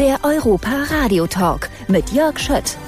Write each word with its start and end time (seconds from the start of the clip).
Der 0.00 0.18
Europa 0.22 0.84
Radio 0.88 1.26
Talk 1.26 1.68
mit 1.88 2.10
Jörg 2.12 2.38
Schött. 2.38 2.78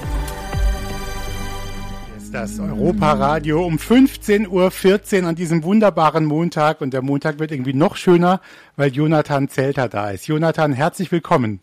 Das 2.31 2.59
Europa-Radio 2.59 3.63
um 3.63 3.75
15.14 3.75 5.21
Uhr 5.21 5.27
an 5.27 5.35
diesem 5.35 5.63
wunderbaren 5.63 6.25
Montag. 6.25 6.81
Und 6.81 6.91
der 6.91 7.03
Montag 7.03 7.37
wird 7.37 7.51
irgendwie 7.51 7.75
noch 7.75 7.97
schöner, 7.97 8.41
weil 8.77 8.91
Jonathan 8.91 9.47
Zelter 9.47 9.89
da 9.89 10.09
ist. 10.09 10.25
Jonathan, 10.27 10.73
herzlich 10.73 11.11
willkommen. 11.11 11.61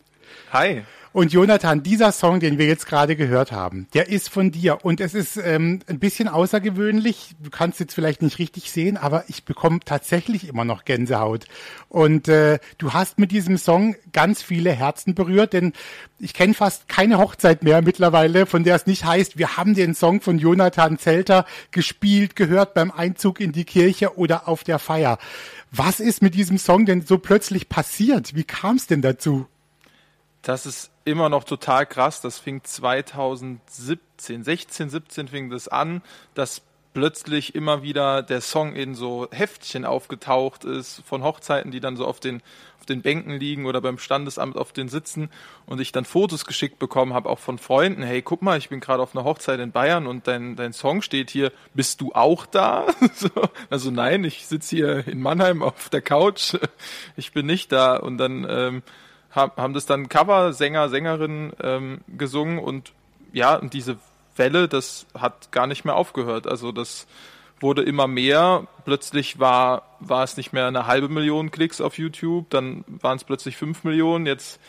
Hi. 0.53 0.83
Und 1.13 1.33
Jonathan, 1.33 1.83
dieser 1.83 2.13
Song, 2.13 2.39
den 2.39 2.57
wir 2.57 2.67
jetzt 2.67 2.85
gerade 2.85 3.17
gehört 3.17 3.51
haben, 3.51 3.87
der 3.93 4.07
ist 4.07 4.29
von 4.29 4.49
dir 4.49 4.85
und 4.85 5.01
es 5.01 5.13
ist 5.13 5.35
ähm, 5.35 5.81
ein 5.87 5.99
bisschen 5.99 6.29
außergewöhnlich. 6.29 7.35
Du 7.43 7.49
kannst 7.49 7.81
jetzt 7.81 7.93
vielleicht 7.93 8.21
nicht 8.21 8.39
richtig 8.39 8.71
sehen, 8.71 8.95
aber 8.95 9.25
ich 9.27 9.43
bekomme 9.43 9.81
tatsächlich 9.83 10.47
immer 10.47 10.63
noch 10.63 10.85
Gänsehaut. 10.85 11.47
Und 11.89 12.29
äh, 12.29 12.59
du 12.77 12.93
hast 12.93 13.19
mit 13.19 13.33
diesem 13.33 13.57
Song 13.57 13.97
ganz 14.13 14.41
viele 14.41 14.71
Herzen 14.71 15.13
berührt, 15.13 15.51
denn 15.51 15.73
ich 16.17 16.33
kenne 16.33 16.53
fast 16.53 16.87
keine 16.87 17.17
Hochzeit 17.17 17.61
mehr 17.61 17.81
mittlerweile, 17.81 18.45
von 18.45 18.63
der 18.63 18.75
es 18.77 18.85
nicht 18.85 19.03
heißt, 19.03 19.37
wir 19.37 19.57
haben 19.57 19.73
den 19.73 19.93
Song 19.93 20.21
von 20.21 20.39
Jonathan 20.39 20.97
Zelter 20.97 21.45
gespielt, 21.71 22.37
gehört 22.37 22.73
beim 22.73 22.89
Einzug 22.89 23.41
in 23.41 23.51
die 23.51 23.65
Kirche 23.65 24.17
oder 24.17 24.47
auf 24.47 24.63
der 24.63 24.79
Feier. 24.79 25.17
Was 25.71 25.99
ist 25.99 26.21
mit 26.21 26.35
diesem 26.35 26.57
Song 26.57 26.85
denn 26.85 27.01
so 27.01 27.17
plötzlich 27.17 27.67
passiert? 27.67 28.33
Wie 28.33 28.45
kam 28.45 28.77
es 28.77 28.87
denn 28.87 29.01
dazu? 29.01 29.47
Das 30.41 30.65
ist 30.65 30.91
immer 31.05 31.29
noch 31.29 31.43
total 31.43 31.85
krass. 31.85 32.21
Das 32.21 32.39
fing 32.39 32.63
2017, 32.63 34.43
16, 34.43 34.89
17 34.89 35.27
fing 35.27 35.49
das 35.49 35.67
an, 35.67 36.01
dass 36.33 36.61
plötzlich 36.93 37.55
immer 37.55 37.83
wieder 37.83 38.21
der 38.21 38.41
Song 38.41 38.75
in 38.75 38.95
so 38.95 39.27
Heftchen 39.31 39.85
aufgetaucht 39.85 40.65
ist 40.65 41.03
von 41.05 41.23
Hochzeiten, 41.23 41.71
die 41.71 41.79
dann 41.79 41.95
so 41.95 42.05
auf 42.05 42.19
den 42.19 42.41
auf 42.81 42.87
den 42.87 43.03
Bänken 43.03 43.33
liegen 43.33 43.67
oder 43.67 43.79
beim 43.79 43.99
Standesamt 43.99 44.57
auf 44.57 44.73
den 44.73 44.89
Sitzen 44.89 45.29
und 45.67 45.79
ich 45.79 45.91
dann 45.91 46.03
Fotos 46.03 46.45
geschickt 46.45 46.79
bekommen 46.79 47.13
habe, 47.13 47.29
auch 47.29 47.37
von 47.37 47.59
Freunden. 47.59 48.01
Hey, 48.01 48.23
guck 48.23 48.41
mal, 48.41 48.57
ich 48.57 48.69
bin 48.69 48.79
gerade 48.79 49.03
auf 49.03 49.15
einer 49.15 49.23
Hochzeit 49.23 49.59
in 49.59 49.71
Bayern 49.71 50.07
und 50.07 50.27
dein, 50.27 50.55
dein 50.55 50.73
Song 50.73 51.03
steht 51.03 51.29
hier. 51.29 51.51
Bist 51.75 52.01
du 52.01 52.11
auch 52.13 52.47
da? 52.47 52.87
so, 53.13 53.29
also 53.69 53.91
nein, 53.91 54.23
ich 54.23 54.47
sitze 54.47 54.75
hier 54.75 55.07
in 55.07 55.21
Mannheim 55.21 55.61
auf 55.61 55.89
der 55.89 56.01
Couch. 56.01 56.55
Ich 57.15 57.33
bin 57.33 57.45
nicht 57.45 57.71
da. 57.71 57.97
Und 57.97 58.17
dann 58.17 58.47
ähm, 58.49 58.81
haben 59.31 59.73
das 59.73 59.85
dann 59.85 60.09
Cover-Sänger, 60.09 60.89
Sängerinnen 60.89 61.53
ähm, 61.61 62.01
gesungen 62.07 62.59
und 62.59 62.93
ja, 63.33 63.55
und 63.55 63.73
diese 63.73 63.97
Welle, 64.35 64.67
das 64.67 65.05
hat 65.17 65.51
gar 65.51 65.67
nicht 65.67 65.85
mehr 65.85 65.95
aufgehört. 65.95 66.47
Also 66.47 66.71
das 66.71 67.07
wurde 67.59 67.83
immer 67.83 68.07
mehr. 68.07 68.67
Plötzlich 68.85 69.39
war, 69.39 69.83
war 69.99 70.23
es 70.23 70.37
nicht 70.37 70.51
mehr 70.51 70.67
eine 70.67 70.87
halbe 70.87 71.09
Million 71.09 71.51
Klicks 71.51 71.79
auf 71.79 71.97
YouTube, 71.97 72.49
dann 72.49 72.83
waren 72.87 73.17
es 73.17 73.23
plötzlich 73.23 73.57
fünf 73.57 73.83
Millionen. 73.83 74.25
Jetzt 74.25 74.59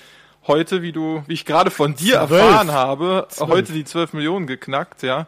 heute, 0.46 0.82
wie 0.82 0.92
du, 0.92 1.22
wie 1.26 1.34
ich 1.34 1.44
gerade 1.44 1.70
von 1.70 1.94
dir 1.94 2.18
12. 2.26 2.30
erfahren 2.30 2.72
habe, 2.72 3.26
12. 3.28 3.50
heute 3.50 3.72
die 3.72 3.84
zwölf 3.84 4.12
Millionen 4.12 4.46
geknackt, 4.46 5.02
ja. 5.02 5.26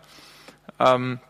Ähm, 0.78 1.20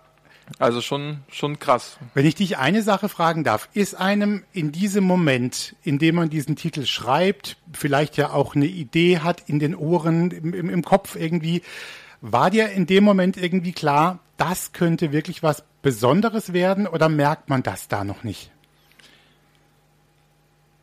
also 0.59 0.81
schon, 0.81 1.19
schon 1.31 1.59
krass. 1.59 1.97
Wenn 2.13 2.27
ich 2.27 2.35
dich 2.35 2.59
eine 2.59 2.83
Sache 2.83 3.09
fragen 3.09 3.45
darf, 3.45 3.69
ist 3.73 3.95
einem 3.95 4.45
in 4.53 4.73
diesem 4.73 5.05
Moment, 5.05 5.75
in 5.83 5.99
dem 5.99 6.17
man 6.17 6.31
diesen 6.31 6.57
Titel 6.57 6.85
schreibt, 6.85 7.57
vielleicht 7.73 8.17
ja 8.17 8.31
auch 8.31 8.55
eine 8.55 8.67
Idee 8.67 9.21
hat 9.21 9.45
in 9.47 9.59
den 9.59 9.75
Ohren, 9.75 10.31
im, 10.31 10.69
im, 10.69 10.85
Kopf 10.85 11.17
irgendwie, 11.17 11.63
war 12.21 12.51
dir 12.51 12.71
in 12.71 12.87
dem 12.87 13.05
Moment 13.05 13.37
irgendwie 13.37 13.73
klar, 13.73 14.19
das 14.37 14.73
könnte 14.73 15.13
wirklich 15.13 15.43
was 15.43 15.65
Besonderes 15.83 16.53
werden 16.53 16.87
oder 16.87 17.09
merkt 17.09 17.49
man 17.49 17.63
das 17.63 17.89
da 17.89 18.05
noch 18.05 18.23
nicht? 18.23 18.51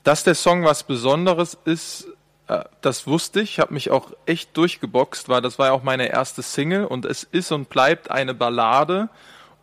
Dass 0.04 0.24
der 0.24 0.36
Song 0.36 0.64
was 0.64 0.84
Besonderes 0.84 1.58
ist, 1.66 2.08
äh, 2.48 2.64
das 2.82 3.06
wusste 3.06 3.42
ich, 3.42 3.60
habe 3.60 3.76
mich 3.76 3.92
auch 3.92 4.12
echt 4.26 4.58
durchgeboxt, 4.58 5.30
weil 5.30 5.42
das 5.42 5.60
war 5.60 5.68
ja 5.68 5.74
auch 5.74 5.84
meine 5.84 6.08
erste 6.08 6.42
Single 6.42 6.86
und 6.86 7.06
es 7.06 7.24
ist 7.24 7.52
und 7.52 7.70
bleibt 7.70 8.10
eine 8.10 8.34
Ballade 8.34 9.10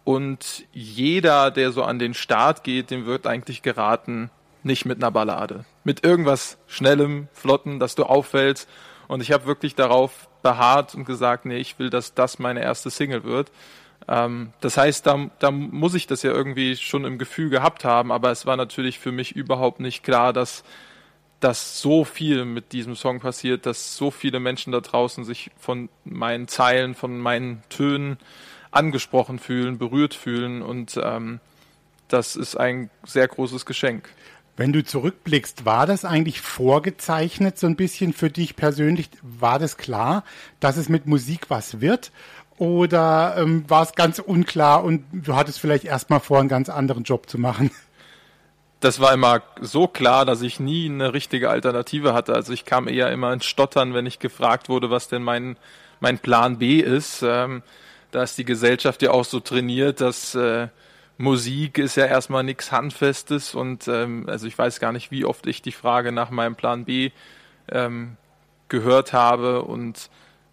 und 0.08 0.64
jeder, 0.72 1.50
der 1.50 1.70
so 1.70 1.82
an 1.82 1.98
den 1.98 2.14
Start 2.14 2.64
geht, 2.64 2.90
dem 2.90 3.04
wird 3.04 3.26
eigentlich 3.26 3.60
geraten, 3.60 4.30
nicht 4.62 4.86
mit 4.86 4.96
einer 4.96 5.10
Ballade. 5.10 5.66
Mit 5.84 6.02
irgendwas 6.02 6.56
Schnellem, 6.66 7.28
Flotten, 7.34 7.78
dass 7.78 7.94
du 7.94 8.04
auffällst. 8.04 8.70
Und 9.06 9.20
ich 9.20 9.32
habe 9.32 9.44
wirklich 9.44 9.74
darauf 9.74 10.30
beharrt 10.42 10.94
und 10.94 11.04
gesagt, 11.04 11.44
nee, 11.44 11.58
ich 11.58 11.78
will, 11.78 11.90
dass 11.90 12.14
das 12.14 12.38
meine 12.38 12.62
erste 12.62 12.88
Single 12.88 13.22
wird. 13.24 13.52
Ähm, 14.08 14.54
das 14.60 14.78
heißt, 14.78 15.06
da, 15.06 15.28
da 15.40 15.50
muss 15.50 15.92
ich 15.92 16.06
das 16.06 16.22
ja 16.22 16.32
irgendwie 16.32 16.76
schon 16.76 17.04
im 17.04 17.18
Gefühl 17.18 17.50
gehabt 17.50 17.84
haben, 17.84 18.10
aber 18.10 18.30
es 18.30 18.46
war 18.46 18.56
natürlich 18.56 18.98
für 18.98 19.12
mich 19.12 19.36
überhaupt 19.36 19.78
nicht 19.78 20.04
klar, 20.04 20.32
dass 20.32 20.64
dass 21.40 21.80
so 21.80 22.04
viel 22.04 22.44
mit 22.44 22.72
diesem 22.72 22.96
Song 22.96 23.20
passiert, 23.20 23.64
dass 23.64 23.96
so 23.96 24.10
viele 24.10 24.40
Menschen 24.40 24.72
da 24.72 24.80
draußen 24.80 25.22
sich 25.24 25.52
von 25.56 25.88
meinen 26.04 26.48
Zeilen, 26.48 26.96
von 26.96 27.20
meinen 27.20 27.62
Tönen 27.68 28.18
angesprochen 28.70 29.38
fühlen, 29.38 29.78
berührt 29.78 30.14
fühlen 30.14 30.62
und 30.62 30.98
ähm, 31.02 31.40
das 32.08 32.36
ist 32.36 32.56
ein 32.56 32.90
sehr 33.04 33.28
großes 33.28 33.66
Geschenk. 33.66 34.08
Wenn 34.56 34.72
du 34.72 34.84
zurückblickst, 34.84 35.64
war 35.64 35.86
das 35.86 36.04
eigentlich 36.04 36.40
vorgezeichnet 36.40 37.58
so 37.58 37.68
ein 37.68 37.76
bisschen 37.76 38.12
für 38.12 38.28
dich 38.28 38.56
persönlich? 38.56 39.08
War 39.22 39.60
das 39.60 39.76
klar, 39.76 40.24
dass 40.58 40.76
es 40.76 40.88
mit 40.88 41.06
Musik 41.06 41.48
was 41.48 41.80
wird? 41.80 42.10
Oder 42.56 43.36
ähm, 43.38 43.64
war 43.68 43.84
es 43.84 43.94
ganz 43.94 44.18
unklar 44.18 44.82
und 44.82 45.04
du 45.12 45.36
hattest 45.36 45.60
vielleicht 45.60 45.84
erstmal 45.84 46.18
vor, 46.18 46.40
einen 46.40 46.48
ganz 46.48 46.68
anderen 46.68 47.04
Job 47.04 47.28
zu 47.28 47.38
machen? 47.38 47.70
Das 48.80 49.00
war 49.00 49.12
immer 49.12 49.42
so 49.60 49.88
klar, 49.88 50.24
dass 50.24 50.40
ich 50.40 50.60
nie 50.60 50.88
eine 50.88 51.12
richtige 51.12 51.50
Alternative 51.50 52.14
hatte. 52.14 52.32
Also 52.32 52.52
ich 52.52 52.64
kam 52.64 52.86
eher 52.86 53.10
immer 53.10 53.32
ins 53.32 53.44
Stottern, 53.44 53.92
wenn 53.92 54.06
ich 54.06 54.20
gefragt 54.20 54.68
wurde, 54.68 54.88
was 54.88 55.08
denn 55.08 55.24
mein, 55.24 55.56
mein 55.98 56.20
Plan 56.20 56.58
B 56.58 56.78
ist. 56.78 57.24
Ähm, 57.26 57.64
da 58.10 58.22
ist 58.22 58.38
die 58.38 58.44
Gesellschaft 58.44 59.02
ja 59.02 59.10
auch 59.10 59.24
so 59.24 59.40
trainiert, 59.40 60.00
dass 60.00 60.34
äh, 60.34 60.68
Musik 61.18 61.78
ist 61.78 61.96
ja 61.96 62.06
erstmal 62.06 62.44
nichts 62.44 62.70
Handfestes 62.70 63.54
und 63.54 63.88
ähm, 63.88 64.24
also 64.28 64.46
ich 64.46 64.56
weiß 64.56 64.80
gar 64.80 64.92
nicht, 64.92 65.10
wie 65.10 65.24
oft 65.24 65.46
ich 65.46 65.62
die 65.62 65.72
Frage 65.72 66.12
nach 66.12 66.30
meinem 66.30 66.54
Plan 66.54 66.84
B 66.84 67.10
ähm, 67.70 68.16
gehört 68.68 69.12
habe 69.12 69.62
und 69.62 70.10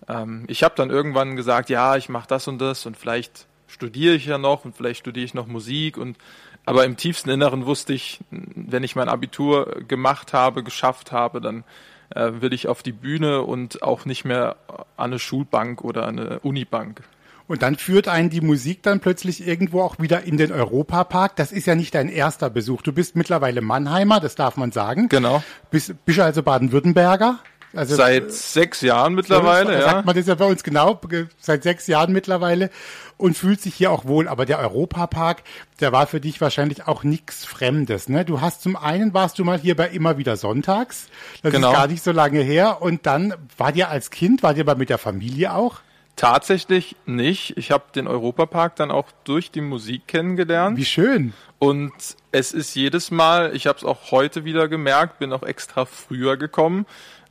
ähm, 0.07 0.45
ich 0.47 0.63
habe 0.63 0.75
dann 0.75 0.89
irgendwann 0.89 1.35
gesagt, 1.35 1.69
ja, 1.69 1.95
ich 1.95 2.09
mache 2.09 2.27
das 2.27 2.47
und 2.47 2.59
das 2.59 2.85
und 2.85 2.97
vielleicht 2.97 3.45
studiere 3.67 4.15
ich 4.15 4.25
ja 4.25 4.37
noch 4.37 4.65
und 4.65 4.75
vielleicht 4.75 5.01
studiere 5.01 5.25
ich 5.25 5.33
noch 5.33 5.47
Musik 5.47 5.97
und 5.97 6.17
aber 6.65 6.83
im 6.83 6.97
tiefsten 6.97 7.29
Inneren 7.29 7.67
wusste 7.67 7.93
ich, 7.93 8.19
wenn 8.31 8.83
ich 8.83 8.95
mein 8.95 9.07
Abitur 9.07 9.83
gemacht 9.87 10.33
habe, 10.33 10.63
geschafft 10.63 11.11
habe, 11.11 11.39
dann 11.39 11.63
äh, 12.09 12.31
will 12.39 12.53
ich 12.53 12.67
auf 12.67 12.81
die 12.81 12.91
Bühne 12.91 13.43
und 13.43 13.83
auch 13.83 14.05
nicht 14.05 14.25
mehr 14.25 14.55
an 14.97 15.11
eine 15.11 15.19
Schulbank 15.19 15.83
oder 15.83 16.07
an 16.07 16.19
eine 16.19 16.39
Unibank. 16.39 17.03
Und 17.47 17.61
dann 17.61 17.75
führt 17.75 18.07
einen 18.07 18.29
die 18.29 18.41
Musik 18.41 18.81
dann 18.81 18.99
plötzlich 18.99 19.47
irgendwo 19.47 19.81
auch 19.81 19.99
wieder 19.99 20.23
in 20.23 20.37
den 20.37 20.51
Europapark. 20.51 21.35
Das 21.35 21.51
ist 21.51 21.67
ja 21.67 21.75
nicht 21.75 21.93
dein 21.93 22.09
erster 22.09 22.49
Besuch. 22.49 22.81
Du 22.81 22.91
bist 22.91 23.15
mittlerweile 23.15 23.61
Mannheimer, 23.61 24.19
das 24.19 24.35
darf 24.35 24.57
man 24.57 24.71
sagen. 24.71 25.09
Genau. 25.09 25.43
Bist, 25.69 25.93
bist 26.05 26.19
also 26.19 26.41
Baden-Württemberger. 26.41 27.39
Also, 27.75 27.95
seit 27.95 28.31
sechs 28.31 28.81
Jahren 28.81 29.15
mittlerweile, 29.15 29.73
ja. 29.73 29.81
Sagt 29.81 30.05
man 30.05 30.15
das 30.15 30.27
ja 30.27 30.35
bei 30.35 30.45
uns 30.45 30.63
genau, 30.63 30.99
seit 31.39 31.63
sechs 31.63 31.87
Jahren 31.87 32.13
mittlerweile 32.13 32.69
und 33.17 33.37
fühlt 33.37 33.61
sich 33.61 33.75
hier 33.75 33.91
auch 33.91 34.05
wohl. 34.05 34.29
Aber 34.29 34.45
der 34.45 34.59
Europapark, 34.59 35.43
der 35.81 35.91
war 35.91 36.07
für 36.07 36.21
dich 36.21 36.39
wahrscheinlich 36.39 36.87
auch 36.87 37.03
nichts 37.03 37.43
Fremdes. 37.43 38.07
Ne? 38.07 38.23
Du 38.23 38.39
hast 38.39 38.61
zum 38.61 38.77
einen 38.77 39.13
warst 39.13 39.39
du 39.39 39.43
mal 39.43 39.59
hier 39.59 39.75
bei 39.75 39.89
immer 39.89 40.17
wieder 40.17 40.37
Sonntags. 40.37 41.07
Das 41.43 41.51
genau. 41.51 41.71
ist 41.71 41.75
gar 41.75 41.87
nicht 41.87 42.03
so 42.03 42.13
lange 42.13 42.39
her. 42.39 42.81
Und 42.81 43.05
dann 43.05 43.33
war 43.57 43.73
dir 43.73 43.89
als 43.89 44.09
Kind, 44.09 44.41
war 44.41 44.53
dir 44.53 44.61
aber 44.61 44.75
mit 44.75 44.89
der 44.89 44.97
Familie 44.97 45.53
auch? 45.53 45.81
Tatsächlich 46.15 46.95
nicht. 47.05 47.57
Ich 47.57 47.71
habe 47.71 47.85
den 47.93 48.07
Europapark 48.07 48.75
dann 48.77 48.89
auch 48.89 49.07
durch 49.25 49.51
die 49.51 49.61
Musik 49.61 50.07
kennengelernt. 50.07 50.77
Wie 50.77 50.85
schön. 50.85 51.33
Und 51.59 51.91
es 52.31 52.53
ist 52.53 52.73
jedes 52.75 53.11
Mal, 53.11 53.53
ich 53.55 53.67
habe 53.67 53.77
es 53.77 53.83
auch 53.83 54.11
heute 54.11 54.45
wieder 54.45 54.67
gemerkt, 54.67 55.19
bin 55.19 55.33
auch 55.33 55.43
extra 55.43 55.85
früher 55.85 56.37
gekommen, 56.37 56.85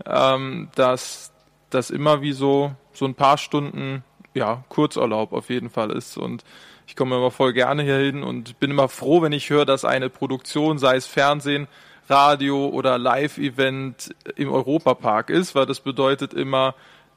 ähm, 0.04 0.68
dass 0.74 1.32
das 1.70 1.90
immer 1.90 2.20
wie 2.20 2.32
so 2.32 2.74
so 2.92 3.04
ein 3.06 3.14
paar 3.14 3.38
Stunden 3.38 4.04
ja 4.34 4.64
Kurzurlaub 4.68 5.32
auf 5.32 5.50
jeden 5.50 5.70
Fall 5.70 5.90
ist 5.90 6.16
und 6.16 6.44
ich 6.86 6.96
komme 6.96 7.16
immer 7.16 7.30
voll 7.30 7.52
gerne 7.52 7.82
hier 7.82 7.98
hin 7.98 8.22
und 8.22 8.60
bin 8.60 8.70
immer 8.70 8.88
froh, 8.88 9.22
wenn 9.22 9.32
ich 9.32 9.50
höre, 9.50 9.64
dass 9.64 9.84
eine 9.84 10.10
Produktion, 10.10 10.78
sei 10.78 10.96
es 10.96 11.06
Fernsehen, 11.06 11.66
Radio 12.08 12.68
oder 12.68 12.98
Live-Event 12.98 14.14
im 14.36 14.52
Europapark 14.52 15.30
ist, 15.30 15.54
weil 15.54 15.64
das 15.64 15.80
bedeutet 15.80 16.34
immer, 16.34 16.74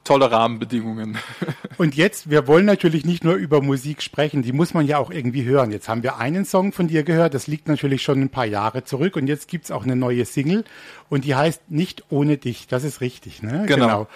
tolle 0.08 0.30
Rahmenbedingungen. 0.30 1.18
Und 1.76 1.94
jetzt, 1.94 2.30
wir 2.30 2.46
wollen 2.46 2.64
natürlich 2.64 3.04
nicht 3.04 3.24
nur 3.24 3.34
über 3.34 3.60
Musik 3.60 4.00
sprechen, 4.00 4.40
die 4.40 4.52
muss 4.52 4.72
man 4.72 4.86
ja 4.86 4.96
auch 4.96 5.10
irgendwie 5.10 5.44
hören. 5.44 5.70
Jetzt 5.70 5.86
haben 5.88 6.02
wir 6.02 6.16
einen 6.16 6.46
Song 6.46 6.72
von 6.72 6.88
dir 6.88 7.02
gehört, 7.02 7.34
das 7.34 7.46
liegt 7.46 7.68
natürlich 7.68 8.02
schon 8.02 8.22
ein 8.22 8.30
paar 8.30 8.46
Jahre 8.46 8.84
zurück 8.84 9.16
und 9.16 9.26
jetzt 9.26 9.48
gibt's 9.48 9.70
auch 9.70 9.84
eine 9.84 9.96
neue 9.96 10.24
Single 10.24 10.64
und 11.10 11.26
die 11.26 11.34
heißt 11.34 11.70
Nicht 11.70 12.04
ohne 12.08 12.38
dich. 12.38 12.68
Das 12.68 12.84
ist 12.84 13.02
richtig, 13.02 13.42
ne? 13.42 13.64
Genau. 13.66 13.86
genau. 13.86 14.06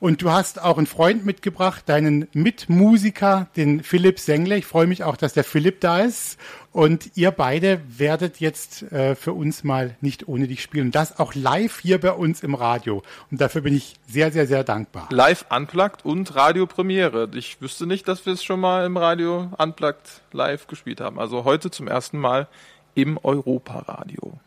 Und 0.00 0.22
du 0.22 0.30
hast 0.30 0.62
auch 0.62 0.78
einen 0.78 0.86
Freund 0.86 1.26
mitgebracht, 1.26 1.88
deinen 1.88 2.28
Mitmusiker, 2.32 3.48
den 3.56 3.82
Philipp 3.82 4.20
Sengler. 4.20 4.56
Ich 4.56 4.66
freue 4.66 4.86
mich 4.86 5.02
auch, 5.02 5.16
dass 5.16 5.32
der 5.32 5.42
Philipp 5.42 5.80
da 5.80 6.00
ist. 6.00 6.38
Und 6.70 7.16
ihr 7.16 7.32
beide 7.32 7.80
werdet 7.88 8.38
jetzt 8.38 8.84
äh, 8.92 9.16
für 9.16 9.32
uns 9.32 9.64
mal 9.64 9.96
nicht 10.00 10.28
ohne 10.28 10.46
dich 10.46 10.62
spielen. 10.62 10.92
Das 10.92 11.18
auch 11.18 11.34
live 11.34 11.80
hier 11.80 12.00
bei 12.00 12.12
uns 12.12 12.44
im 12.44 12.54
Radio. 12.54 13.02
Und 13.32 13.40
dafür 13.40 13.62
bin 13.62 13.74
ich 13.74 13.94
sehr, 14.06 14.30
sehr, 14.30 14.46
sehr 14.46 14.62
dankbar. 14.62 15.08
Live 15.10 15.46
unplugged 15.50 16.04
und 16.04 16.32
Radiopremiere. 16.34 17.28
Ich 17.34 17.60
wüsste 17.60 17.86
nicht, 17.86 18.06
dass 18.06 18.24
wir 18.24 18.34
es 18.34 18.44
schon 18.44 18.60
mal 18.60 18.86
im 18.86 18.96
Radio 18.96 19.50
unplugged 19.58 20.22
live 20.32 20.68
gespielt 20.68 21.00
haben. 21.00 21.18
Also 21.18 21.42
heute 21.42 21.72
zum 21.72 21.88
ersten 21.88 22.18
Mal 22.18 22.46
im 22.94 23.18
Europaradio. 23.18 24.38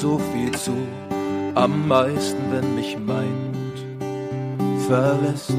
So 0.00 0.18
viel 0.32 0.50
zu, 0.52 0.72
am 1.54 1.86
meisten, 1.86 2.38
wenn 2.50 2.74
mich 2.74 2.96
mein 3.06 3.52
Mut 3.52 3.84
verlässt. 4.86 5.54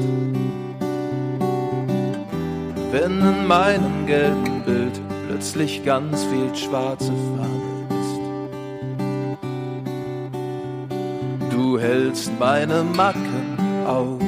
Wenn 2.90 3.20
in 3.20 3.46
meinem 3.46 4.04
gelben 4.06 4.62
Bild 4.66 5.00
plötzlich 5.28 5.84
ganz 5.84 6.24
viel 6.24 6.52
schwarze 6.56 7.12
Farbe 7.36 7.86
ist. 8.00 8.18
Du 11.52 11.78
hältst 11.78 12.32
meine 12.40 12.82
Macken 12.96 13.56
aus, 13.86 14.20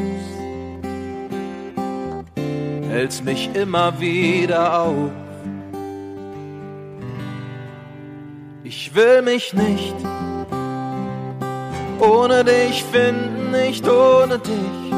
hältst 2.89 3.25
mich 3.25 3.51
immer 3.55 3.99
wieder 3.99 4.81
auf 4.81 5.11
Ich 8.95 9.01
will 9.01 9.23
mich 9.23 9.53
nicht 9.53 9.97
ohne 11.99 12.45
dich 12.45 12.85
finden, 12.85 13.51
nicht 13.51 13.89
ohne 13.89 14.39
dich. 14.39 14.95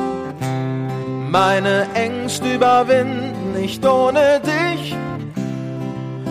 Meine 1.30 1.86
Ängste 1.94 2.56
überwinden, 2.56 3.54
nicht 3.58 3.86
ohne 3.86 4.40
dich. 4.40 4.94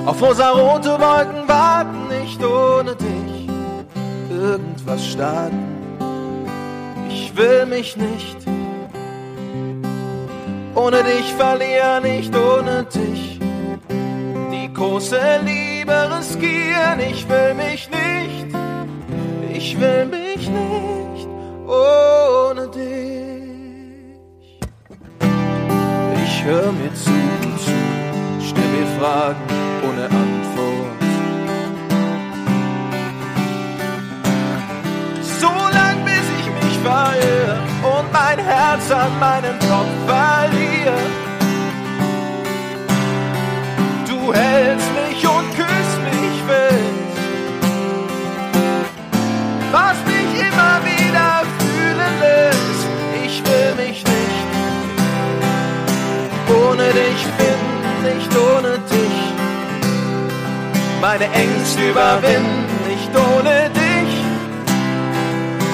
Auf 0.05 0.21
rosarote 0.21 0.91
Wolken 0.91 1.47
warten, 1.47 2.07
nicht 2.21 2.43
ohne 2.43 2.95
dich. 2.95 3.49
Irgendwas 4.29 5.03
starten, 5.03 5.65
ich 7.09 7.35
will 7.35 7.65
mich 7.65 7.97
nicht 7.97 8.37
ohne 10.75 11.03
dich 11.03 11.33
verlieren, 11.33 12.03
nicht 12.03 12.35
ohne 12.35 12.83
dich. 12.83 13.39
Die 14.51 14.71
große 14.71 15.19
Liebe 15.43 15.64
Liebe 15.85 16.17
riskieren. 16.17 16.99
Ich 17.11 17.29
will 17.29 17.53
mich 17.53 17.89
nicht, 17.89 18.47
ich 19.53 19.79
will 19.79 20.05
mich 20.05 20.49
nicht 20.49 21.27
ohne 21.67 22.67
dich. 22.69 24.59
Ich 26.23 26.43
höre 26.43 26.71
mir 26.71 26.91
zu 26.93 27.11
und 27.11 27.59
zu, 27.59 27.71
stell 28.47 28.67
mir 28.69 28.87
Fragen 28.99 29.45
ohne 29.87 30.05
Antwort. 30.05 31.01
So 35.39 35.53
lang 35.77 36.03
bis 36.03 36.25
ich 36.39 36.47
mich 36.63 36.79
verirre 36.79 37.59
und 37.83 38.11
mein 38.11 38.39
Herz 38.39 38.91
an 38.91 39.19
meinen 39.19 39.59
Kopf 39.59 39.93
verliere. 40.07 40.97
Du 44.07 44.33
hältst 44.33 44.89
mich 44.95 45.04
lässt. 52.21 52.87
Ich 53.25 53.43
will 53.45 53.75
mich 53.85 54.03
nicht 54.03 54.45
ohne 56.49 56.87
dich 57.01 57.21
finden, 57.37 57.93
nicht 58.03 58.31
ohne 58.37 58.73
dich. 58.93 59.19
Meine 61.01 61.25
Ängste 61.25 61.89
überwinden, 61.89 62.65
nicht 62.87 63.11
ohne 63.15 63.69
dich. 63.69 64.13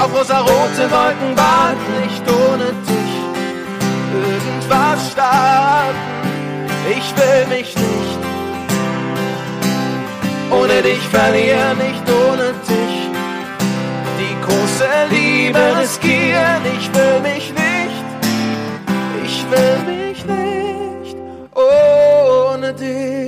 Auf 0.02 0.14
rosa-rote 0.14 0.90
Wolken 0.92 1.38
warten, 1.38 1.92
nicht 2.02 2.24
ohne 2.30 2.68
dich. 2.90 3.14
Irgendwas 4.14 5.12
starten, 5.12 5.96
ich 6.98 7.16
will 7.16 7.58
mich 7.58 7.76
nicht 7.76 8.20
ohne 10.52 10.82
dich 10.82 11.08
verlieren, 11.10 11.78
nicht 11.78 12.04
ohne 12.10 12.54
dich 12.68 12.71
große 14.42 14.90
Liebe 15.10 15.60
riskieren. 15.80 16.62
Ich 16.78 16.94
will 16.94 17.20
mich 17.22 17.54
nicht, 17.54 18.04
ich 19.24 19.46
will 19.52 19.78
mich 19.94 20.26
nicht 20.26 21.18
ohne 21.56 22.74
dich. 22.74 23.22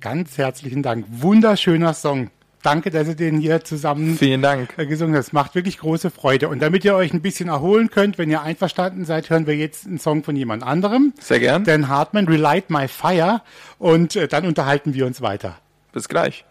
Ganz 0.00 0.38
herzlichen 0.38 0.82
Dank. 0.82 1.04
Wunderschöner 1.08 1.94
Song. 1.94 2.30
Danke, 2.62 2.90
dass 2.90 3.08
ihr 3.08 3.14
den 3.14 3.38
hier 3.38 3.64
zusammen 3.64 4.16
Vielen 4.16 4.42
Dank. 4.42 4.74
Äh, 4.76 4.86
gesungen 4.86 5.14
habt. 5.14 5.26
Es 5.26 5.32
macht 5.32 5.54
wirklich 5.54 5.78
große 5.78 6.10
Freude. 6.10 6.48
Und 6.48 6.60
damit 6.60 6.84
ihr 6.84 6.94
euch 6.94 7.12
ein 7.12 7.22
bisschen 7.22 7.48
erholen 7.48 7.90
könnt, 7.90 8.18
wenn 8.18 8.30
ihr 8.30 8.42
einverstanden 8.42 9.04
seid, 9.04 9.30
hören 9.30 9.46
wir 9.46 9.56
jetzt 9.56 9.86
einen 9.86 9.98
Song 9.98 10.22
von 10.22 10.36
jemand 10.36 10.62
anderem. 10.62 11.14
Sehr 11.18 11.40
gern. 11.40 11.64
Dan 11.64 11.88
Hartman, 11.88 12.28
Relight 12.28 12.68
My 12.70 12.86
Fire. 12.88 13.42
Und 13.78 14.16
äh, 14.16 14.28
dann 14.28 14.46
unterhalten 14.46 14.94
wir 14.94 15.06
uns 15.06 15.20
weiter. 15.22 15.58
Bis 15.92 16.08
gleich. 16.08 16.44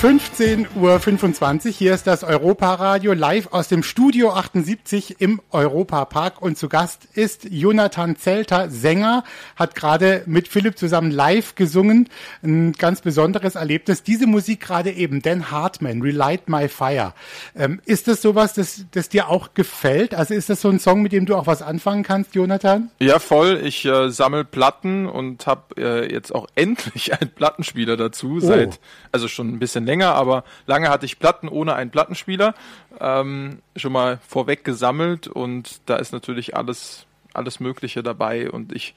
15.25 0.00 1.66
Uhr. 1.66 1.72
Hier 1.72 1.92
ist 1.92 2.06
das 2.06 2.24
Europa-Radio 2.24 3.12
live 3.12 3.48
aus 3.50 3.68
dem 3.68 3.82
Studio 3.82 4.30
78 4.30 5.20
im 5.20 5.42
Europa-Park. 5.50 6.40
Und 6.40 6.56
zu 6.56 6.70
Gast 6.70 7.06
ist 7.12 7.48
Jonathan 7.50 8.16
Zelter, 8.16 8.70
Sänger, 8.70 9.24
hat 9.56 9.74
gerade 9.74 10.22
mit 10.24 10.48
Philipp 10.48 10.78
zusammen 10.78 11.10
live 11.10 11.54
gesungen. 11.54 12.08
Ein 12.42 12.72
ganz 12.72 13.02
besonderes 13.02 13.56
Erlebnis. 13.56 14.02
Diese 14.02 14.26
Musik 14.26 14.60
gerade 14.60 14.90
eben, 14.90 15.20
Dan 15.20 15.50
Hartman, 15.50 16.00
Relight 16.00 16.48
My 16.48 16.68
Fire. 16.68 17.12
Ähm, 17.54 17.82
ist 17.84 18.08
das 18.08 18.22
sowas, 18.22 18.54
das, 18.54 18.86
das 18.92 19.10
dir 19.10 19.28
auch 19.28 19.52
gefällt? 19.52 20.14
Also 20.14 20.32
ist 20.32 20.48
das 20.48 20.62
so 20.62 20.70
ein 20.70 20.78
Song, 20.78 21.02
mit 21.02 21.12
dem 21.12 21.26
du 21.26 21.36
auch 21.36 21.46
was 21.46 21.60
anfangen 21.60 22.04
kannst, 22.04 22.34
Jonathan? 22.34 22.90
Ja, 23.00 23.18
voll. 23.18 23.60
Ich 23.64 23.84
äh, 23.84 24.08
sammle 24.08 24.46
Platten 24.46 25.04
und 25.04 25.46
habe 25.46 25.76
äh, 25.76 26.10
jetzt 26.10 26.34
auch 26.34 26.46
endlich 26.54 27.12
einen 27.20 27.28
Plattenspieler 27.28 27.98
dazu. 27.98 28.36
Oh. 28.36 28.40
Seit, 28.40 28.80
also 29.12 29.28
schon 29.28 29.48
ein 29.48 29.58
bisschen 29.58 29.89
länger, 29.90 30.14
aber 30.14 30.44
lange 30.66 30.88
hatte 30.88 31.04
ich 31.04 31.18
Platten 31.18 31.48
ohne 31.48 31.74
einen 31.74 31.90
Plattenspieler 31.90 32.54
ähm, 33.00 33.60
schon 33.74 33.92
mal 33.92 34.20
vorweg 34.26 34.62
gesammelt 34.62 35.26
und 35.26 35.80
da 35.86 35.96
ist 35.96 36.12
natürlich 36.12 36.56
alles, 36.56 37.06
alles 37.34 37.58
Mögliche 37.58 38.04
dabei 38.04 38.50
und 38.50 38.72
ich, 38.72 38.94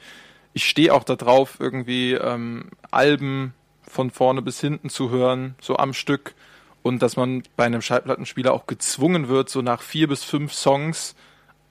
ich 0.54 0.70
stehe 0.70 0.94
auch 0.94 1.04
darauf, 1.04 1.58
irgendwie 1.60 2.14
ähm, 2.14 2.70
Alben 2.92 3.56
von 3.88 4.12
vorne 4.12 4.44
bis 4.44 4.60
hinten 4.62 4.90
zu 4.90 5.10
hören, 5.10 5.56
so 5.60 5.78
am 5.78 5.94
Stück 5.94 6.36
und 6.84 7.02
dass 7.02 7.16
man 7.16 7.42
bei 7.56 7.66
einem 7.66 7.82
Schallplattenspieler 7.82 8.54
auch 8.54 8.68
gezwungen 8.68 9.30
wird, 9.30 9.50
so 9.50 9.64
nach 9.64 9.82
vier 9.82 10.08
bis 10.08 10.24
fünf 10.24 10.54
Songs 10.54 11.16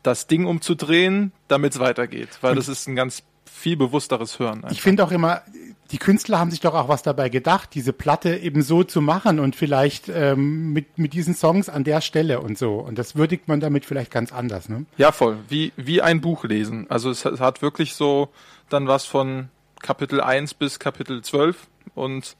das 0.02 0.26
Ding 0.26 0.46
umzudrehen, 0.46 1.30
damit 1.46 1.74
es 1.74 1.78
weitergeht, 1.78 2.38
weil 2.40 2.56
das 2.56 2.66
ist 2.66 2.88
ein 2.88 2.96
ganz 2.96 3.22
viel 3.44 3.76
bewussteres 3.76 4.40
Hören. 4.40 4.64
Einfach. 4.64 4.72
Ich 4.72 4.82
finde 4.82 5.04
auch 5.04 5.12
immer, 5.12 5.42
die 5.92 5.98
Künstler 5.98 6.38
haben 6.38 6.50
sich 6.50 6.60
doch 6.60 6.74
auch 6.74 6.88
was 6.88 7.02
dabei 7.02 7.28
gedacht, 7.28 7.70
diese 7.74 7.92
Platte 7.92 8.36
eben 8.36 8.62
so 8.62 8.82
zu 8.82 9.02
machen 9.02 9.38
und 9.38 9.54
vielleicht 9.54 10.08
ähm, 10.08 10.72
mit, 10.72 10.98
mit 10.98 11.12
diesen 11.12 11.34
Songs 11.34 11.68
an 11.68 11.84
der 11.84 12.00
Stelle 12.00 12.40
und 12.40 12.56
so. 12.56 12.76
Und 12.76 12.98
das 12.98 13.14
würdigt 13.14 13.46
man 13.46 13.60
damit 13.60 13.84
vielleicht 13.84 14.10
ganz 14.10 14.32
anders, 14.32 14.70
ne? 14.70 14.86
Ja, 14.96 15.12
voll. 15.12 15.38
Wie, 15.48 15.72
wie 15.76 16.00
ein 16.00 16.22
Buch 16.22 16.44
lesen. 16.44 16.86
Also 16.88 17.10
es, 17.10 17.26
es 17.26 17.40
hat 17.40 17.60
wirklich 17.60 17.94
so 17.94 18.30
dann 18.70 18.88
was 18.88 19.04
von 19.04 19.50
Kapitel 19.82 20.22
1 20.22 20.54
bis 20.54 20.78
Kapitel 20.78 21.22
12 21.22 21.68
und 21.94 22.36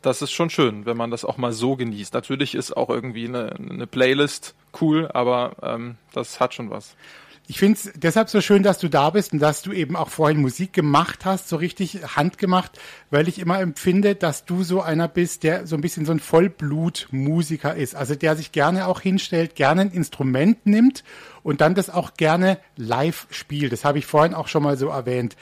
das 0.00 0.22
ist 0.22 0.30
schon 0.30 0.48
schön, 0.48 0.86
wenn 0.86 0.96
man 0.96 1.10
das 1.10 1.24
auch 1.24 1.36
mal 1.36 1.52
so 1.52 1.76
genießt. 1.76 2.14
Natürlich 2.14 2.54
ist 2.54 2.74
auch 2.74 2.88
irgendwie 2.88 3.26
eine, 3.26 3.52
eine 3.56 3.86
Playlist 3.86 4.54
cool, 4.80 5.10
aber 5.12 5.56
ähm, 5.62 5.96
das 6.12 6.40
hat 6.40 6.54
schon 6.54 6.70
was. 6.70 6.96
Ich 7.50 7.58
finde 7.58 7.78
es 7.78 7.90
deshalb 7.96 8.28
so 8.28 8.42
schön, 8.42 8.62
dass 8.62 8.78
du 8.78 8.88
da 8.88 9.08
bist 9.08 9.32
und 9.32 9.38
dass 9.38 9.62
du 9.62 9.72
eben 9.72 9.96
auch 9.96 10.10
vorhin 10.10 10.38
Musik 10.38 10.74
gemacht 10.74 11.24
hast, 11.24 11.48
so 11.48 11.56
richtig 11.56 11.98
handgemacht, 12.14 12.78
weil 13.10 13.26
ich 13.26 13.38
immer 13.38 13.58
empfinde, 13.58 14.14
dass 14.14 14.44
du 14.44 14.62
so 14.62 14.82
einer 14.82 15.08
bist, 15.08 15.44
der 15.44 15.66
so 15.66 15.74
ein 15.74 15.80
bisschen 15.80 16.04
so 16.04 16.12
ein 16.12 16.20
Vollblutmusiker 16.20 17.74
ist. 17.74 17.94
Also 17.94 18.14
der 18.16 18.36
sich 18.36 18.52
gerne 18.52 18.86
auch 18.86 19.00
hinstellt, 19.00 19.54
gerne 19.54 19.80
ein 19.80 19.90
Instrument 19.90 20.66
nimmt 20.66 21.04
und 21.42 21.62
dann 21.62 21.74
das 21.74 21.88
auch 21.88 22.14
gerne 22.18 22.58
live 22.76 23.26
spielt. 23.30 23.72
Das 23.72 23.82
habe 23.82 23.96
ich 23.96 24.04
vorhin 24.04 24.34
auch 24.34 24.48
schon 24.48 24.62
mal 24.62 24.76
so 24.76 24.88
erwähnt. 24.88 25.34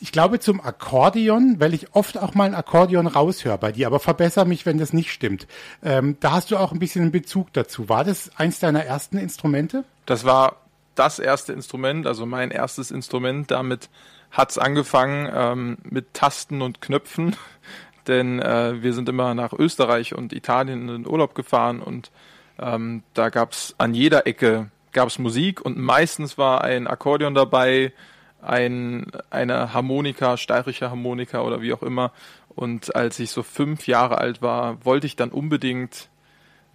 ich 0.00 0.12
glaube 0.12 0.40
zum 0.40 0.62
Akkordeon, 0.62 1.56
weil 1.60 1.74
ich 1.74 1.94
oft 1.94 2.16
auch 2.16 2.34
mal 2.34 2.44
ein 2.44 2.54
Akkordeon 2.54 3.06
raushöre 3.06 3.58
bei 3.58 3.72
dir, 3.72 3.88
aber 3.88 4.00
verbessere 4.00 4.46
mich, 4.46 4.64
wenn 4.64 4.78
das 4.78 4.94
nicht 4.94 5.12
stimmt. 5.12 5.46
Ähm, 5.82 6.16
da 6.20 6.32
hast 6.32 6.50
du 6.50 6.56
auch 6.56 6.72
ein 6.72 6.78
bisschen 6.78 7.02
einen 7.02 7.12
Bezug 7.12 7.52
dazu. 7.52 7.90
War 7.90 8.04
das 8.04 8.30
eins 8.36 8.58
deiner 8.58 8.86
ersten 8.86 9.18
Instrumente? 9.18 9.84
Das 10.06 10.24
war 10.24 10.65
das 10.98 11.18
erste 11.18 11.52
Instrument, 11.52 12.06
also 12.06 12.26
mein 12.26 12.50
erstes 12.50 12.90
Instrument. 12.90 13.50
Damit 13.50 13.88
hat's 14.30 14.58
angefangen 14.58 15.30
ähm, 15.32 15.78
mit 15.84 16.14
Tasten 16.14 16.62
und 16.62 16.80
Knöpfen, 16.80 17.36
denn 18.06 18.40
äh, 18.40 18.82
wir 18.82 18.92
sind 18.92 19.08
immer 19.08 19.34
nach 19.34 19.52
Österreich 19.52 20.14
und 20.14 20.32
Italien 20.32 20.82
in 20.82 20.88
den 20.88 21.06
Urlaub 21.06 21.34
gefahren 21.34 21.80
und 21.80 22.10
ähm, 22.58 23.02
da 23.14 23.28
gab's 23.28 23.74
an 23.78 23.94
jeder 23.94 24.26
Ecke 24.26 24.70
gab's 24.96 25.18
Musik 25.18 25.60
und 25.60 25.76
meistens 25.76 26.38
war 26.38 26.64
ein 26.64 26.86
Akkordeon 26.86 27.34
dabei, 27.34 27.92
ein, 28.40 29.06
eine 29.28 29.74
Harmonika, 29.74 30.38
steirische 30.38 30.90
Harmonika 30.90 31.42
oder 31.42 31.60
wie 31.60 31.74
auch 31.74 31.82
immer. 31.82 32.12
Und 32.48 32.96
als 32.96 33.18
ich 33.18 33.30
so 33.30 33.42
fünf 33.42 33.86
Jahre 33.86 34.18
alt 34.18 34.40
war, 34.40 34.82
wollte 34.84 35.06
ich 35.06 35.14
dann 35.14 35.30
unbedingt, 35.30 36.08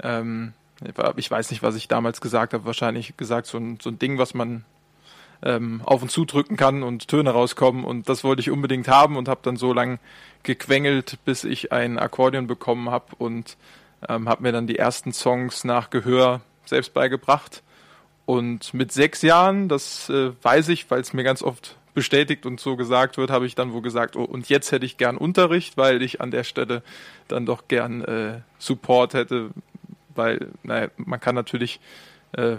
ähm, 0.04 0.54
ich 1.18 1.30
weiß 1.30 1.52
nicht, 1.52 1.64
was 1.64 1.76
ich 1.76 1.88
damals 1.88 2.22
gesagt 2.22 2.54
habe, 2.54 2.66
wahrscheinlich 2.66 3.16
gesagt, 3.18 3.48
so 3.48 3.58
ein, 3.58 3.80
so 3.82 3.90
ein 3.90 4.00
Ding, 4.00 4.18
was 4.18 4.34
man 4.34 4.66
ähm, 5.44 5.82
auf 5.86 6.02
und 6.02 6.10
zu 6.10 6.26
drücken 6.26 6.58
kann 6.58 6.84
und 6.84 7.08
Töne 7.08 7.32
rauskommen. 7.32 7.84
Und 7.84 8.10
das 8.10 8.24
wollte 8.24 8.42
ich 8.42 8.52
unbedingt 8.52 8.88
haben 8.88 9.18
und 9.18 9.28
habe 9.28 9.42
dann 9.44 9.58
so 9.58 9.74
lang 9.74 10.00
gequengelt, 10.44 11.20
bis 11.26 11.44
ich 11.44 11.72
ein 11.72 12.00
Akkordeon 12.00 12.48
bekommen 12.48 12.90
habe 12.90 13.16
und 13.18 13.58
ähm, 14.08 14.28
habe 14.28 14.44
mir 14.44 14.52
dann 14.52 14.68
die 14.68 14.78
ersten 14.78 15.14
Songs 15.14 15.64
nach 15.64 15.90
Gehör 15.90 16.42
selbst 16.66 16.94
beigebracht 16.94 17.64
und 18.26 18.74
mit 18.74 18.92
sechs 18.92 19.22
Jahren, 19.24 19.68
das 19.68 20.10
äh, 20.10 20.32
weiß 20.42 20.70
ich, 20.70 20.90
weil 20.90 21.02
es 21.02 21.14
mir 21.14 21.24
ganz 21.24 21.42
oft 21.44 21.78
bestätigt 21.94 22.46
und 22.46 22.62
so 22.62 22.78
gesagt 22.78 23.18
wird, 23.18 23.30
habe 23.30 23.46
ich 23.46 23.56
dann 23.56 23.74
wohl 23.74 23.82
gesagt, 23.82 24.16
oh, 24.16 24.24
und 24.24 24.48
jetzt 24.48 24.72
hätte 24.72 24.86
ich 24.86 24.96
gern 24.96 25.18
Unterricht, 25.18 25.76
weil 25.76 26.02
ich 26.02 26.22
an 26.22 26.32
der 26.32 26.46
Stelle 26.46 26.84
dann 27.28 27.46
doch 27.46 27.68
gern 27.68 28.02
äh, 28.06 28.40
Support 28.60 29.14
hätte, 29.16 29.50
weil, 30.16 30.52
naja, 30.64 30.90
man 30.98 31.20
kann 31.20 31.36
natürlich 31.36 31.80
äh, 32.34 32.58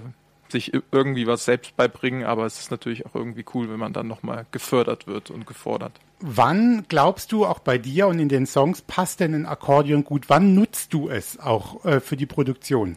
sich 0.53 0.73
irgendwie 0.93 1.27
was 1.27 1.45
selbst 1.45 1.77
beibringen, 1.77 2.25
aber 2.25 2.47
es 2.47 2.61
ist 2.61 2.71
natürlich 2.71 3.07
auch 3.07 3.15
irgendwie 3.15 3.45
cool, 3.55 3.71
wenn 3.71 3.79
man 3.79 3.93
dann 3.93 4.07
nochmal 4.07 4.47
gefördert 4.53 5.07
wird 5.07 5.31
und 5.31 5.47
gefordert. 5.47 5.93
Wann 6.21 6.85
glaubst 6.89 7.33
du 7.33 7.45
auch 7.45 7.59
bei 7.59 7.79
dir 7.79 8.07
und 8.07 8.21
in 8.21 8.29
den 8.29 8.47
Songs 8.47 8.83
passt 8.83 9.19
denn 9.19 9.35
ein 9.35 9.47
Akkordeon 9.47 10.05
gut? 10.05 10.29
Wann 10.29 10.55
nutzt 10.55 10.95
du 10.95 11.09
es 11.09 11.41
auch 11.41 11.85
äh, 11.85 11.99
für 11.99 12.17
die 12.17 12.27
Produktion? 12.27 12.97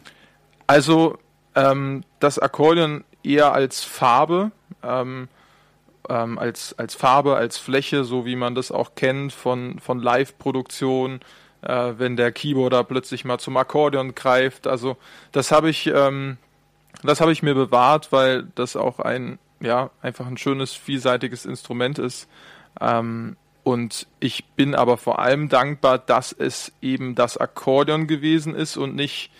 Also 0.67 1.17
ähm, 1.55 2.03
das 2.19 2.37
Akkordeon 2.37 3.03
eher 3.23 3.53
als 3.53 3.83
Farbe, 3.83 4.51
ähm, 4.83 5.27
ähm, 6.07 6.37
als, 6.37 6.77
als 6.77 6.93
Farbe, 6.93 7.35
als 7.35 7.57
Fläche, 7.57 8.03
so 8.03 8.25
wie 8.25 8.35
man 8.35 8.53
das 8.53 8.71
auch 8.71 8.93
kennt 8.93 9.33
von, 9.33 9.79
von 9.79 9.99
Live-Produktion, 9.99 11.21
äh, 11.65 11.93
wenn 11.97 12.15
der 12.15 12.31
Keyboarder 12.31 12.83
plötzlich 12.83 13.25
mal 13.25 13.39
zum 13.39 13.57
Akkordeon 13.57 14.15
greift. 14.15 14.67
Also 14.67 14.97
das 15.31 15.51
habe 15.51 15.69
ich, 15.69 15.87
ähm, 15.87 16.37
das 17.03 17.21
habe 17.21 17.31
ich 17.31 17.43
mir 17.43 17.55
bewahrt, 17.55 18.11
weil 18.11 18.47
das 18.55 18.75
auch 18.75 18.99
ein, 18.99 19.39
ja, 19.59 19.89
einfach 20.01 20.27
ein 20.27 20.37
schönes, 20.37 20.73
vielseitiges 20.73 21.45
Instrument 21.45 21.99
ist. 21.99 22.29
Ähm, 22.79 23.35
und 23.63 24.05
ich 24.19 24.45
bin 24.45 24.75
aber 24.75 24.97
vor 24.97 25.19
allem 25.19 25.49
dankbar, 25.49 25.97
dass 25.97 26.31
es 26.31 26.71
eben 26.81 27.15
das 27.15 27.37
Akkordeon 27.37 28.05
gewesen 28.05 28.53
ist 28.53 28.77
und 28.77 28.95
nicht 28.95 29.31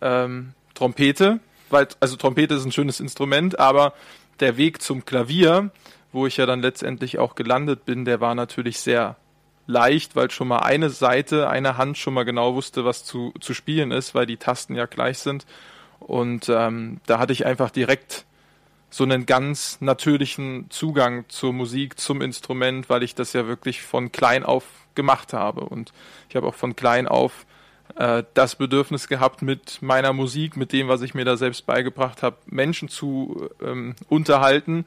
ähm, 0.00 0.54
Trompete, 0.74 1.40
weil, 1.68 1.88
also 2.00 2.16
Trompete 2.16 2.54
ist 2.54 2.64
ein 2.64 2.72
schönes 2.72 3.00
Instrument, 3.00 3.58
aber 3.58 3.92
der 4.40 4.56
Weg 4.56 4.80
zum 4.80 5.04
Klavier, 5.04 5.70
wo 6.12 6.26
ich 6.26 6.38
ja 6.38 6.46
dann 6.46 6.62
letztendlich 6.62 7.18
auch 7.18 7.34
gelandet 7.34 7.84
bin, 7.84 8.06
der 8.06 8.20
war 8.20 8.34
natürlich 8.34 8.80
sehr 8.80 9.16
leicht, 9.66 10.16
weil 10.16 10.30
schon 10.30 10.48
mal 10.48 10.60
eine 10.60 10.90
Seite, 10.90 11.48
eine 11.48 11.76
Hand 11.76 11.98
schon 11.98 12.14
mal 12.14 12.24
genau 12.24 12.54
wusste, 12.54 12.84
was 12.84 13.04
zu, 13.04 13.32
zu 13.40 13.54
spielen 13.54 13.90
ist, 13.90 14.14
weil 14.14 14.26
die 14.26 14.36
Tasten 14.36 14.74
ja 14.74 14.86
gleich 14.86 15.18
sind. 15.18 15.46
Und 15.98 16.48
ähm, 16.48 17.00
da 17.06 17.18
hatte 17.18 17.32
ich 17.32 17.46
einfach 17.46 17.70
direkt 17.70 18.26
so 18.90 19.04
einen 19.04 19.26
ganz 19.26 19.80
natürlichen 19.80 20.70
Zugang 20.70 21.24
zur 21.28 21.52
Musik, 21.52 21.98
zum 21.98 22.22
Instrument, 22.22 22.88
weil 22.88 23.02
ich 23.02 23.14
das 23.14 23.32
ja 23.32 23.46
wirklich 23.46 23.82
von 23.82 24.12
klein 24.12 24.44
auf 24.44 24.64
gemacht 24.94 25.32
habe. 25.32 25.62
Und 25.62 25.92
ich 26.28 26.36
habe 26.36 26.46
auch 26.46 26.54
von 26.54 26.76
klein 26.76 27.06
auf 27.06 27.46
äh, 27.96 28.22
das 28.34 28.56
Bedürfnis 28.56 29.08
gehabt, 29.08 29.42
mit 29.42 29.82
meiner 29.82 30.12
Musik, 30.12 30.56
mit 30.56 30.72
dem, 30.72 30.88
was 30.88 31.02
ich 31.02 31.14
mir 31.14 31.24
da 31.24 31.36
selbst 31.36 31.66
beigebracht 31.66 32.22
habe, 32.22 32.36
Menschen 32.46 32.88
zu 32.88 33.48
ähm, 33.62 33.94
unterhalten 34.08 34.86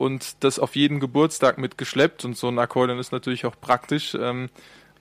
und 0.00 0.42
das 0.42 0.58
auf 0.58 0.76
jeden 0.76 0.98
Geburtstag 0.98 1.58
mitgeschleppt. 1.58 2.24
Und 2.24 2.34
so 2.34 2.48
ein 2.48 2.58
Akkordeon 2.58 2.98
ist 2.98 3.12
natürlich 3.12 3.44
auch 3.44 3.54
praktisch. 3.60 4.16
Ähm, 4.18 4.48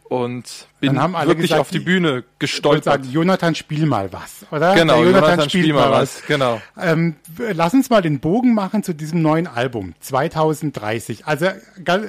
und 0.09 0.67
bin 0.79 0.95
wirklich 0.95 1.37
gesagt, 1.37 1.61
auf 1.61 1.69
die 1.69 1.79
Bühne 1.79 2.23
gestolpert. 2.39 2.83
Sagen, 2.83 3.03
Jonathan, 3.11 3.53
spiel 3.53 3.85
mal 3.85 4.11
was, 4.11 4.45
oder? 4.51 4.73
Genau, 4.73 5.03
Jonathan, 5.03 5.21
Jonathan 5.21 5.49
spiel, 5.49 5.71
mal 5.71 5.91
was. 5.91 6.15
was. 6.15 6.25
Genau. 6.25 6.61
Ähm, 6.77 7.15
lass 7.37 7.75
uns 7.75 7.91
mal 7.91 8.01
den 8.01 8.19
Bogen 8.19 8.55
machen 8.55 8.81
zu 8.81 8.93
diesem 8.93 9.21
neuen 9.21 9.45
Album 9.45 9.93
2030. 9.99 11.27
Also 11.27 11.45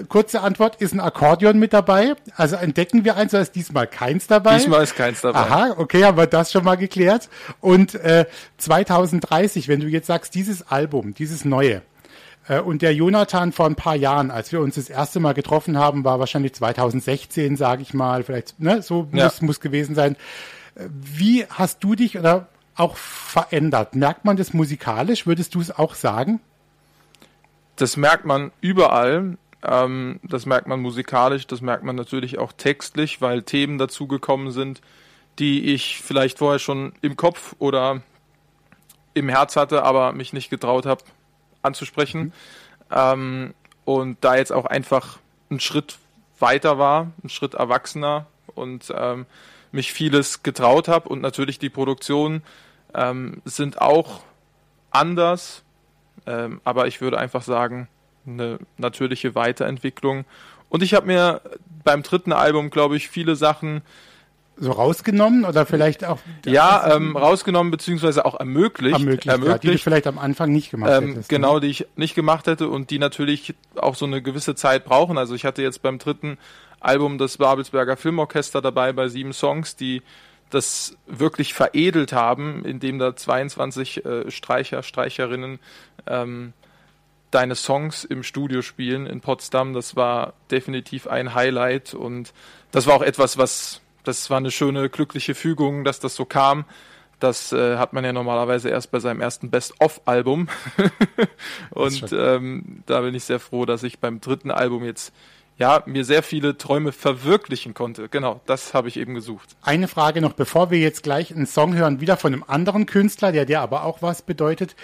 kurze 0.09 0.40
Antwort: 0.40 0.76
Ist 0.76 0.94
ein 0.94 1.00
Akkordeon 1.00 1.59
mit 1.59 1.75
dabei? 1.75 2.14
Also 2.37 2.56
entdecken 2.56 3.04
wir 3.04 3.16
eins, 3.16 3.35
oder 3.35 3.42
ist 3.42 3.54
diesmal 3.54 3.87
keins 3.87 4.26
dabei? 4.26 4.56
Diesmal 4.56 4.82
ist 4.82 4.97
keins 4.97 5.20
dabei. 5.20 5.38
Aha, 5.38 5.75
okay, 5.76 6.04
haben 6.04 6.16
wir 6.16 6.26
das 6.26 6.50
schon 6.50 6.64
mal 6.64 6.76
geklärt. 6.76 7.28
Und 7.61 7.94
äh, 7.97 8.25
2030, 8.56 9.68
wenn 9.68 9.80
du 9.80 9.87
jetzt 9.87 10.06
sagst, 10.06 10.35
dieses 10.35 10.66
Album, 10.73 11.12
dieses 11.12 11.44
neue, 11.44 11.82
und 12.49 12.82
der 12.82 12.94
Jonathan 12.94 13.52
vor 13.52 13.66
ein 13.66 13.76
paar 13.76 13.97
Jahren, 13.97 14.30
als 14.30 14.50
wir 14.50 14.61
uns 14.61 14.75
das 14.75 14.90
erste 14.90 15.20
Mal 15.20 15.35
getroffen 15.35 15.78
haben, 15.78 16.04
war 16.04 16.18
wahrscheinlich 16.18 16.54
2016, 16.54 17.56
sage 17.56 17.82
ich 17.82 17.94
mal, 17.94 18.25
vielleicht, 18.25 18.59
ne, 18.59 18.82
so 18.82 19.09
ja. 19.12 19.25
muss, 19.25 19.42
muss 19.42 19.61
gewesen 19.61 19.94
sein. 19.94 20.16
Äh, 20.75 20.87
wie 20.90 21.47
hast 21.47 21.85
du 21.85 21.94
dich 21.94 22.18
oder 22.18 22.49
auch 22.75 22.97
verändert? 22.97 23.94
Merkt 23.94 24.25
man 24.25 24.37
das 24.37 24.52
musikalisch? 24.52 25.26
Würdest 25.26 25.54
du 25.54 25.61
es 25.61 25.70
auch 25.76 25.94
sagen? 25.94 26.40
Das 27.76 27.97
merkt 27.97 28.25
man 28.25 28.52
überall. 28.61 29.37
Ähm, 29.62 30.20
das 30.23 30.47
merkt 30.47 30.66
man 30.66 30.80
musikalisch, 30.80 31.47
das 31.47 31.61
merkt 31.61 31.85
man 31.85 31.94
natürlich 31.94 32.38
auch 32.38 32.52
textlich, 32.52 33.20
weil 33.20 33.42
Themen 33.42 33.76
dazugekommen 33.76 34.50
sind, 34.52 34.80
die 35.38 35.75
ich 35.75 36.00
vielleicht 36.02 36.38
vorher 36.38 36.59
schon 36.59 36.94
im 37.02 37.16
Kopf 37.16 37.54
oder 37.59 38.00
im 39.12 39.28
Herz 39.28 39.56
hatte, 39.56 39.82
aber 39.82 40.12
mich 40.12 40.32
nicht 40.32 40.49
getraut 40.49 40.87
habe 40.87 41.02
anzusprechen. 41.62 42.21
Mhm. 42.21 42.33
Ähm, 42.90 43.55
und 43.85 44.19
da 44.21 44.37
jetzt 44.37 44.52
auch 44.52 44.67
einfach 44.67 45.19
ein 45.50 45.61
Schritt 45.61 45.99
weiter 46.38 46.79
war, 46.79 47.11
ein 47.23 47.29
Schritt 47.29 47.55
erwachsener 47.55 48.26
und 48.55 48.93
ähm, 48.97 49.26
mich 49.73 49.93
vieles 49.93 50.43
getraut 50.43 50.88
habe 50.88 51.09
und 51.09 51.21
natürlich 51.21 51.59
die 51.59 51.71
Produktionen 51.71 52.43
ähm, 52.95 53.43
sind 53.45 53.81
auch 53.81 54.23
anders, 54.90 55.62
ähm, 56.26 56.61
aber 56.64 56.87
ich 56.87 57.00
würde 57.00 57.19
einfach 57.19 57.43
sagen, 57.43 57.88
eine 58.26 58.59
natürliche 58.76 59.35
Weiterentwicklung. 59.35 60.25
Und 60.69 60.83
ich 60.83 60.95
habe 60.95 61.07
mir 61.07 61.40
beim 61.85 62.02
dritten 62.02 62.33
Album, 62.33 62.71
glaube 62.71 62.97
ich, 62.97 63.09
viele 63.09 63.37
Sachen 63.37 63.83
so 64.61 64.73
rausgenommen 64.73 65.45
oder 65.47 65.64
vielleicht 65.64 66.05
auch 66.05 66.19
ja 66.45 66.95
ähm, 66.95 67.17
rausgenommen 67.17 67.71
beziehungsweise 67.71 68.25
auch 68.26 68.38
ermöglicht. 68.38 68.99
Ermöglicht, 68.99 69.26
ermöglicht 69.26 69.64
ja, 69.64 69.71
die 69.71 69.76
du 69.76 69.83
vielleicht 69.83 70.07
am 70.07 70.19
Anfang 70.19 70.52
nicht 70.52 70.71
gemacht 70.71 70.93
ähm, 70.93 71.09
hättest 71.09 71.29
genau 71.31 71.55
ne? 71.55 71.61
die 71.62 71.69
ich 71.69 71.87
nicht 71.97 72.14
gemacht 72.14 72.47
hätte 72.47 72.69
und 72.69 72.90
die 72.90 72.99
natürlich 72.99 73.55
auch 73.76 73.95
so 73.95 74.05
eine 74.05 74.21
gewisse 74.21 74.55
Zeit 74.55 74.85
brauchen. 74.85 75.17
Also 75.17 75.35
ich 75.35 75.45
hatte 75.45 75.62
jetzt 75.62 75.81
beim 75.83 75.99
dritten 75.99 76.37
Album 76.79 77.17
das 77.17 77.38
Babelsberger 77.38 77.97
Filmorchester 77.97 78.61
dabei 78.61 78.93
bei 78.93 79.09
sieben 79.09 79.33
Songs 79.33 79.76
die 79.76 80.02
das 80.50 80.97
wirklich 81.07 81.55
veredelt 81.55 82.12
haben 82.12 82.64
indem 82.64 82.99
da 82.99 83.17
22 83.17 84.05
äh, 84.05 84.31
Streicher 84.31 84.83
Streicherinnen 84.83 85.59
ähm, 86.07 86.52
deine 87.31 87.55
Songs 87.55 88.05
im 88.05 88.23
Studio 88.23 88.61
spielen 88.61 89.07
in 89.07 89.21
Potsdam. 89.21 89.73
Das 89.73 89.97
war 89.97 90.35
definitiv 90.50 91.07
ein 91.07 91.35
Highlight 91.35 91.95
und 91.95 92.33
das 92.73 92.87
war 92.87 92.95
auch 92.95 93.02
etwas 93.02 93.38
was 93.38 93.81
das 94.04 94.30
war 94.30 94.38
eine 94.38 94.50
schöne, 94.50 94.88
glückliche 94.88 95.35
Fügung, 95.35 95.85
dass 95.85 96.00
das 96.00 96.14
so 96.14 96.25
kam. 96.25 96.64
Das 97.19 97.52
äh, 97.52 97.76
hat 97.76 97.92
man 97.92 98.02
ja 98.02 98.12
normalerweise 98.12 98.71
erst 98.71 98.90
bei 98.90 98.99
seinem 98.99 99.21
ersten 99.21 99.50
Best-of-Album. 99.50 100.49
und 101.71 102.12
ähm, 102.12 102.83
da 102.87 103.02
bin 103.02 103.14
ich 103.14 103.25
sehr 103.25 103.40
froh, 103.40 103.66
dass 103.66 103.83
ich 103.83 103.99
beim 103.99 104.21
dritten 104.21 104.50
Album 104.50 104.85
jetzt 104.85 105.12
ja, 105.59 105.83
mir 105.85 106.07
sehr 106.07 106.23
viele 106.23 106.57
Träume 106.57 106.90
verwirklichen 106.90 107.75
konnte. 107.75 108.09
Genau, 108.09 108.40
das 108.47 108.73
habe 108.73 108.88
ich 108.88 108.97
eben 108.97 109.14
gesucht. 109.14 109.57
Eine 109.61 109.88
Frage 109.88 110.23
noch, 110.23 110.33
bevor 110.33 110.71
wir 110.71 110.78
jetzt 110.78 111.02
gleich 111.02 111.35
einen 111.35 111.47
Song 111.47 111.75
hören, 111.75 112.00
wieder 112.00 112.16
von 112.16 112.33
einem 112.33 112.45
anderen 112.47 112.87
Künstler, 112.87 113.30
der 113.30 113.45
dir 113.45 113.61
aber 113.61 113.85
auch 113.85 114.00
was 114.00 114.23
bedeutet. 114.23 114.75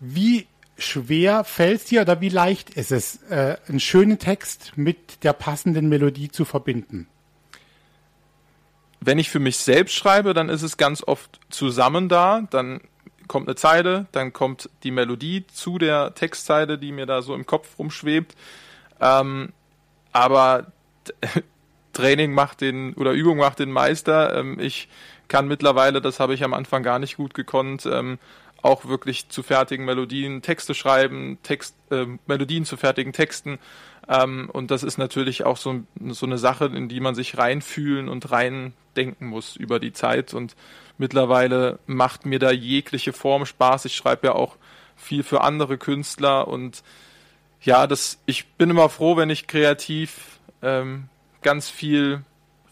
Wie 0.00 0.48
schwer 0.76 1.44
fällt 1.44 1.82
es 1.82 1.84
dir 1.84 2.00
oder 2.02 2.20
wie 2.20 2.28
leicht 2.28 2.70
ist 2.70 2.90
es, 2.90 3.22
äh, 3.30 3.56
einen 3.68 3.78
schönen 3.78 4.18
Text 4.18 4.72
mit 4.74 5.22
der 5.22 5.32
passenden 5.32 5.88
Melodie 5.88 6.28
zu 6.28 6.44
verbinden? 6.44 7.06
Wenn 9.00 9.18
ich 9.18 9.30
für 9.30 9.38
mich 9.38 9.58
selbst 9.58 9.94
schreibe, 9.94 10.34
dann 10.34 10.48
ist 10.48 10.62
es 10.62 10.76
ganz 10.76 11.02
oft 11.02 11.40
zusammen 11.48 12.08
da. 12.08 12.42
Dann 12.50 12.80
kommt 13.28 13.48
eine 13.48 13.56
Zeile, 13.56 14.06
dann 14.12 14.32
kommt 14.32 14.70
die 14.82 14.90
Melodie 14.90 15.46
zu 15.46 15.78
der 15.78 16.14
Textzeile, 16.14 16.78
die 16.78 16.92
mir 16.92 17.06
da 17.06 17.22
so 17.22 17.34
im 17.34 17.46
Kopf 17.46 17.78
rumschwebt. 17.78 18.34
Ähm, 19.00 19.52
aber 20.12 20.66
Training 21.92 22.32
macht 22.32 22.60
den 22.60 22.94
oder 22.94 23.12
Übung 23.12 23.38
macht 23.38 23.58
den 23.58 23.70
Meister. 23.70 24.36
Ähm, 24.38 24.58
ich 24.58 24.88
kann 25.28 25.48
mittlerweile, 25.48 26.00
das 26.00 26.20
habe 26.20 26.34
ich 26.34 26.44
am 26.44 26.54
Anfang 26.54 26.82
gar 26.82 26.98
nicht 26.98 27.16
gut 27.16 27.34
gekonnt, 27.34 27.86
ähm, 27.86 28.18
auch 28.66 28.86
wirklich 28.86 29.28
zu 29.28 29.42
fertigen 29.42 29.84
Melodien 29.84 30.42
Texte 30.42 30.74
schreiben, 30.74 31.38
Text, 31.42 31.74
äh, 31.90 32.06
Melodien 32.26 32.64
zu 32.64 32.76
fertigen 32.76 33.12
Texten. 33.12 33.58
Ähm, 34.08 34.50
und 34.52 34.70
das 34.70 34.82
ist 34.82 34.98
natürlich 34.98 35.44
auch 35.44 35.56
so, 35.56 35.82
so 36.08 36.26
eine 36.26 36.38
Sache, 36.38 36.66
in 36.66 36.88
die 36.88 37.00
man 37.00 37.14
sich 37.14 37.38
reinfühlen 37.38 38.08
und 38.08 38.30
reindenken 38.30 39.28
muss 39.28 39.56
über 39.56 39.80
die 39.80 39.92
Zeit. 39.92 40.34
Und 40.34 40.56
mittlerweile 40.98 41.78
macht 41.86 42.26
mir 42.26 42.38
da 42.38 42.50
jegliche 42.50 43.12
Form 43.12 43.46
Spaß. 43.46 43.84
Ich 43.86 43.96
schreibe 43.96 44.28
ja 44.28 44.34
auch 44.34 44.56
viel 44.96 45.22
für 45.22 45.42
andere 45.42 45.78
Künstler 45.78 46.48
und 46.48 46.82
ja, 47.60 47.86
das, 47.86 48.18
ich 48.26 48.46
bin 48.46 48.70
immer 48.70 48.88
froh, 48.88 49.16
wenn 49.16 49.30
ich 49.30 49.46
kreativ 49.46 50.38
ähm, 50.62 51.08
ganz 51.42 51.68
viel 51.68 52.22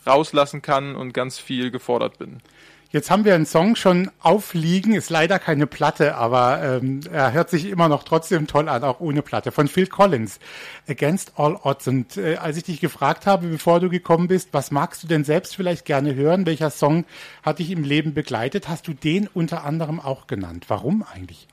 rauslassen 0.07 0.63
kann 0.63 0.95
und 0.95 1.13
ganz 1.13 1.39
viel 1.39 1.71
gefordert 1.71 2.19
bin. 2.19 2.41
Jetzt 2.95 3.11
haben 3.11 3.25
wir 3.25 3.35
einen 3.35 3.45
Song 3.45 3.75
schon 3.75 4.09
aufliegen, 4.21 4.95
ist 4.95 5.11
leider 5.11 5.41
keine 5.41 5.67
Platte, 5.67 6.15
aber 6.15 6.63
ähm, 6.63 7.01
er 7.11 7.33
hört 7.33 7.51
sich 7.51 7.69
immer 7.69 7.89
noch 7.89 8.05
trotzdem 8.05 8.47
toll 8.47 8.69
an, 8.69 8.85
auch 8.85 9.01
ohne 9.01 9.21
Platte, 9.21 9.51
von 9.51 9.67
Phil 9.67 9.89
Collins, 9.89 10.39
Against 10.89 11.33
All 11.35 11.57
Odds. 11.57 11.89
Und 11.89 12.17
äh, 12.17 12.37
als 12.37 12.57
ich 12.57 12.63
dich 12.63 12.81
gefragt 12.81 13.27
habe, 13.27 13.49
bevor 13.49 13.81
du 13.81 13.91
gekommen 13.91 14.29
bist, 14.29 14.51
was 14.53 14.71
magst 14.71 15.03
du 15.03 15.09
denn 15.09 15.25
selbst 15.25 15.57
vielleicht 15.57 15.87
gerne 15.87 16.15
hören, 16.15 16.47
welcher 16.47 16.71
Song 16.71 17.05
hat 17.43 17.59
dich 17.59 17.73
im 17.73 17.83
Leben 17.83 18.15
begleitet, 18.15 18.69
hast 18.69 18.87
du 18.87 18.93
den 18.93 19.27
unter 19.27 19.65
anderem 19.65 19.99
auch 19.99 20.29
genannt. 20.29 20.67
Warum 20.69 21.03
eigentlich? 21.13 21.49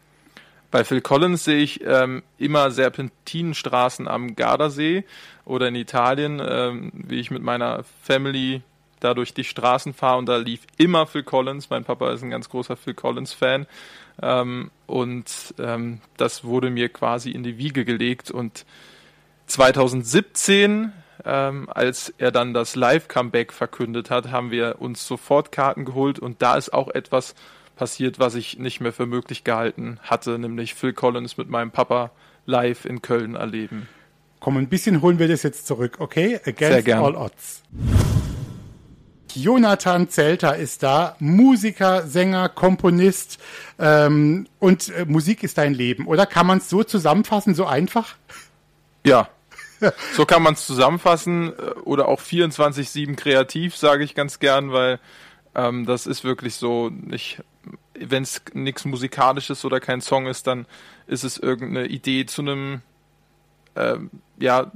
Bei 0.69 0.83
Phil 0.83 1.01
Collins 1.01 1.43
sehe 1.43 1.63
ich 1.63 1.83
ähm, 1.83 2.21
immer 2.37 2.69
Serpentinenstraßen 2.69 4.07
am 4.07 4.35
Gardasee 4.35 5.05
oder 5.45 5.69
in 5.69 5.75
Italien, 5.75 6.39
ähm, 6.39 6.91
wie 6.93 7.19
ich 7.19 7.31
mit 7.31 7.41
meiner 7.41 7.83
Family 8.03 8.61
da 9.01 9.13
durch 9.13 9.33
die 9.33 9.43
Straßen 9.43 9.93
fahre 9.93 10.19
und 10.19 10.27
da 10.27 10.37
lief 10.37 10.61
immer 10.77 11.05
Phil 11.05 11.23
Collins. 11.23 11.69
Mein 11.69 11.83
Papa 11.83 12.11
ist 12.11 12.23
ein 12.23 12.29
ganz 12.29 12.49
großer 12.49 12.77
Phil 12.77 12.93
Collins-Fan. 12.93 13.67
Ähm, 14.21 14.71
und 14.87 15.53
ähm, 15.59 15.99
das 16.17 16.43
wurde 16.43 16.69
mir 16.69 16.89
quasi 16.89 17.31
in 17.31 17.43
die 17.43 17.57
Wiege 17.57 17.83
gelegt. 17.83 18.31
Und 18.31 18.65
2017, 19.47 20.93
ähm, 21.25 21.69
als 21.69 22.13
er 22.17 22.31
dann 22.31 22.53
das 22.53 22.75
Live-Comeback 22.75 23.51
verkündet 23.51 24.09
hat, 24.09 24.31
haben 24.31 24.51
wir 24.51 24.77
uns 24.79 25.05
sofort 25.05 25.51
Karten 25.51 25.83
geholt 25.83 26.19
und 26.19 26.41
da 26.41 26.55
ist 26.55 26.73
auch 26.73 26.89
etwas 26.89 27.35
passiert, 27.75 28.19
was 28.19 28.35
ich 28.35 28.59
nicht 28.59 28.79
mehr 28.79 28.93
für 28.93 29.07
möglich 29.07 29.43
gehalten 29.43 29.99
hatte, 30.03 30.37
nämlich 30.37 30.75
Phil 30.75 30.93
Collins 30.93 31.37
mit 31.37 31.49
meinem 31.49 31.71
Papa 31.71 32.11
live 32.45 32.85
in 32.85 33.01
Köln 33.01 33.35
erleben. 33.35 33.87
Komm, 34.39 34.57
ein 34.57 34.69
bisschen 34.69 35.01
holen 35.01 35.19
wir 35.19 35.27
das 35.27 35.43
jetzt 35.43 35.67
zurück, 35.67 35.97
okay? 35.99 36.39
Against 36.45 36.89
all 36.89 37.15
odds. 37.15 37.63
Jonathan 39.35 40.09
Zelter 40.09 40.55
ist 40.55 40.83
da, 40.83 41.15
Musiker, 41.19 42.07
Sänger, 42.07 42.49
Komponist 42.49 43.39
ähm, 43.79 44.47
und 44.59 44.89
äh, 44.89 45.05
Musik 45.05 45.43
ist 45.43 45.57
dein 45.57 45.73
Leben. 45.73 46.07
Oder 46.07 46.25
kann 46.25 46.47
man 46.47 46.59
es 46.59 46.69
so 46.69 46.83
zusammenfassen, 46.83 47.55
so 47.55 47.65
einfach? 47.65 48.15
Ja, 49.05 49.29
so 50.13 50.25
kann 50.25 50.43
man 50.43 50.53
es 50.53 50.65
zusammenfassen 50.65 51.49
äh, 51.49 51.71
oder 51.83 52.07
auch 52.07 52.21
24-7 52.21 53.15
kreativ, 53.15 53.75
sage 53.75 54.03
ich 54.03 54.15
ganz 54.15 54.39
gern, 54.39 54.71
weil 54.71 54.99
ähm, 55.55 55.85
das 55.85 56.07
ist 56.07 56.23
wirklich 56.23 56.55
so, 56.55 56.91
wenn 57.93 58.23
es 58.23 58.41
nichts 58.53 58.85
Musikalisches 58.85 59.65
oder 59.65 59.79
kein 59.79 60.01
Song 60.01 60.27
ist, 60.27 60.47
dann 60.47 60.65
ist 61.07 61.23
es 61.23 61.37
irgendeine 61.37 61.87
Idee 61.87 62.25
zu 62.25 62.41
einem 62.41 62.81
ähm, 63.75 64.09
ja, 64.37 64.71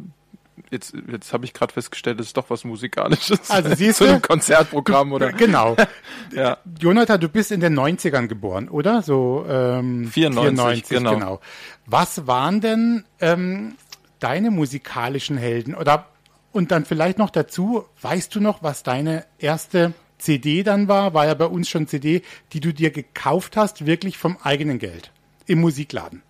jetzt, 0.71 0.93
jetzt 1.11 1.33
habe 1.33 1.45
ich 1.45 1.53
gerade 1.53 1.73
festgestellt, 1.73 2.19
es 2.19 2.27
ist 2.27 2.37
doch 2.37 2.49
was 2.49 2.63
Musikalisches. 2.63 3.49
Also 3.49 3.69
siehst 3.75 4.01
du? 4.01 4.05
Zu 4.05 4.11
einem 4.11 4.21
Konzertprogramm 4.21 5.11
oder? 5.11 5.31
Genau. 5.31 5.75
ja. 6.33 6.57
Jonathan, 6.79 7.19
du 7.19 7.29
bist 7.29 7.51
in 7.51 7.59
den 7.59 7.77
90ern 7.77 8.27
geboren, 8.27 8.69
oder? 8.69 9.01
So 9.01 9.45
ähm, 9.47 10.07
94, 10.07 10.55
94 10.55 10.89
genau. 10.89 11.13
genau. 11.13 11.41
Was 11.85 12.27
waren 12.27 12.61
denn 12.61 13.05
ähm, 13.19 13.75
deine 14.19 14.51
musikalischen 14.51 15.37
Helden? 15.37 15.75
Oder 15.75 16.07
und 16.51 16.71
dann 16.71 16.85
vielleicht 16.85 17.17
noch 17.17 17.31
dazu, 17.31 17.83
weißt 18.01 18.33
du 18.33 18.39
noch, 18.39 18.63
was 18.63 18.81
deine 18.81 19.25
erste 19.39 19.93
CD 20.17 20.63
dann 20.63 20.87
war? 20.87 21.13
War 21.13 21.25
ja 21.25 21.33
bei 21.33 21.47
uns 21.47 21.67
schon 21.67 21.85
CD, 21.87 22.21
die 22.53 22.61
du 22.61 22.73
dir 22.73 22.91
gekauft 22.91 23.57
hast, 23.57 23.85
wirklich 23.85 24.17
vom 24.17 24.37
eigenen 24.41 24.79
Geld 24.79 25.11
im 25.47 25.59
Musikladen. 25.59 26.21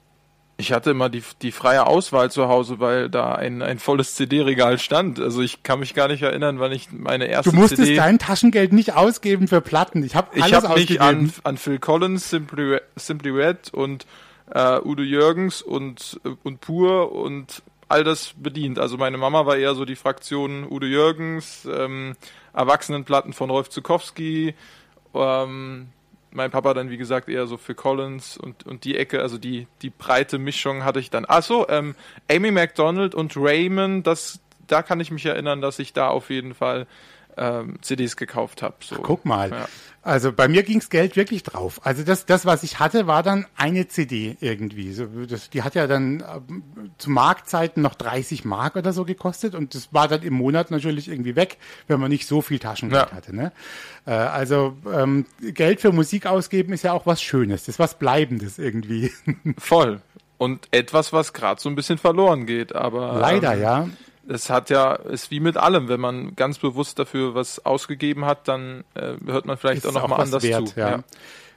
Ich 0.57 0.71
hatte 0.71 0.91
immer 0.91 1.09
die, 1.09 1.21
die 1.41 1.51
freie 1.51 1.85
Auswahl 1.85 2.31
zu 2.31 2.47
Hause, 2.47 2.79
weil 2.79 3.09
da 3.09 3.35
ein, 3.35 3.61
ein 3.61 3.77
volles 3.77 4.15
CD-Regal 4.15 4.79
stand. 4.79 5.19
Also 5.19 5.41
ich 5.41 5.63
kann 5.63 5.79
mich 5.79 5.93
gar 5.93 6.07
nicht 6.07 6.21
erinnern, 6.21 6.59
wann 6.59 6.71
ich 6.71 6.91
meine 6.91 7.25
erste 7.25 7.49
CD... 7.49 7.55
Du 7.55 7.61
musstest 7.61 7.83
CD 7.83 7.95
dein 7.97 8.19
Taschengeld 8.19 8.71
nicht 8.71 8.93
ausgeben 8.93 9.49
für 9.49 9.59
Platten. 9.59 10.01
Ich 10.03 10.15
habe 10.15 10.29
alles 10.33 10.47
ich 10.47 10.53
hab 10.53 10.75
mich 10.75 11.01
an, 11.01 11.33
an 11.43 11.57
Phil 11.57 11.79
Collins, 11.79 12.29
Simply, 12.29 12.79
Simply 12.95 13.31
Red 13.31 13.73
und 13.73 14.05
äh, 14.51 14.79
Udo 14.79 15.03
Jürgens 15.03 15.61
und, 15.61 16.21
und 16.43 16.61
Pur 16.61 17.11
und 17.11 17.61
all 17.87 18.03
das 18.03 18.33
bedient. 18.37 18.79
Also 18.79 18.97
meine 18.97 19.17
Mama 19.17 19.45
war 19.45 19.57
eher 19.57 19.75
so 19.75 19.85
die 19.85 19.95
Fraktion 19.95 20.65
Udo 20.69 20.85
Jürgens, 20.85 21.67
ähm, 21.71 22.15
Erwachsenenplatten 22.53 23.33
von 23.33 23.49
Rolf 23.49 23.69
Zukowski, 23.69 24.55
ähm, 25.13 25.87
mein 26.35 26.51
Papa 26.51 26.73
dann, 26.73 26.89
wie 26.89 26.97
gesagt, 26.97 27.29
eher 27.29 27.47
so 27.47 27.57
für 27.57 27.73
Collins 27.73 28.37
und, 28.37 28.65
und 28.65 28.83
die 28.83 28.97
Ecke, 28.97 29.21
also 29.21 29.37
die, 29.37 29.67
die 29.81 29.89
breite 29.89 30.37
Mischung 30.37 30.83
hatte 30.83 30.99
ich 30.99 31.09
dann. 31.09 31.25
Achso, 31.25 31.65
ähm, 31.69 31.95
Amy 32.29 32.51
MacDonald 32.51 33.15
und 33.15 33.35
Raymond, 33.37 34.05
das, 34.05 34.39
da 34.67 34.83
kann 34.83 34.99
ich 34.99 35.11
mich 35.11 35.25
erinnern, 35.25 35.61
dass 35.61 35.79
ich 35.79 35.93
da 35.93 36.09
auf 36.09 36.29
jeden 36.29 36.53
Fall 36.53 36.87
ähm, 37.37 37.77
CDs 37.81 38.15
gekauft 38.15 38.61
habe. 38.61 38.75
So. 38.81 38.95
Guck 38.95 39.25
mal. 39.25 39.51
Ja. 39.51 39.67
Also 40.05 40.31
bei 40.31 40.47
mir 40.47 40.61
ging's 40.61 40.91
Geld 40.91 41.15
wirklich 41.15 41.41
drauf. 41.41 41.81
Also 41.83 42.03
das, 42.03 42.27
das, 42.27 42.45
was 42.45 42.61
ich 42.61 42.77
hatte, 42.77 43.07
war 43.07 43.23
dann 43.23 43.47
eine 43.57 43.87
CD 43.87 44.37
irgendwie. 44.39 44.93
So, 44.93 45.07
das, 45.27 45.49
die 45.49 45.63
hat 45.63 45.73
ja 45.73 45.87
dann 45.87 46.19
äh, 46.19 46.23
zu 46.99 47.09
Marktzeiten 47.09 47.81
noch 47.81 47.95
30 47.95 48.45
Mark 48.45 48.75
oder 48.75 48.93
so 48.93 49.03
gekostet 49.03 49.55
und 49.55 49.73
das 49.73 49.93
war 49.93 50.07
dann 50.07 50.21
im 50.21 50.35
Monat 50.35 50.69
natürlich 50.69 51.07
irgendwie 51.07 51.35
weg, 51.35 51.57
wenn 51.87 51.99
man 51.99 52.11
nicht 52.11 52.27
so 52.27 52.43
viel 52.43 52.59
Taschengeld 52.59 53.07
ja. 53.09 53.15
hatte. 53.15 53.35
Ne? 53.35 53.51
Äh, 54.05 54.11
also 54.11 54.77
ähm, 54.93 55.25
Geld 55.41 55.81
für 55.81 55.91
Musik 55.91 56.27
ausgeben 56.27 56.73
ist 56.73 56.83
ja 56.83 56.93
auch 56.93 57.07
was 57.07 57.23
Schönes, 57.23 57.61
das 57.61 57.75
ist 57.75 57.79
was 57.79 57.97
Bleibendes 57.97 58.59
irgendwie. 58.59 59.11
Voll. 59.57 60.01
Und 60.37 60.67
etwas, 60.69 61.13
was 61.13 61.33
gerade 61.33 61.59
so 61.59 61.67
ein 61.67 61.75
bisschen 61.75 61.97
verloren 61.97 62.45
geht, 62.45 62.75
aber. 62.75 63.17
Leider, 63.19 63.53
ähm, 63.53 63.61
ja 63.61 63.89
es 64.27 64.49
hat 64.49 64.69
ja, 64.69 64.93
ist 64.93 65.31
wie 65.31 65.39
mit 65.39 65.57
allem, 65.57 65.87
wenn 65.87 65.99
man 65.99 66.35
ganz 66.35 66.57
bewusst 66.57 66.99
dafür 66.99 67.35
was 67.35 67.65
ausgegeben 67.65 68.25
hat, 68.25 68.47
dann 68.47 68.83
äh, 68.95 69.13
hört 69.25 69.45
man 69.45 69.57
vielleicht 69.57 69.83
ist 69.83 69.89
auch 69.89 70.01
nochmal 70.01 70.21
anders 70.21 70.43
wert, 70.43 70.69
zu. 70.69 70.79
Ja. 70.79 70.89
ja. 70.89 71.03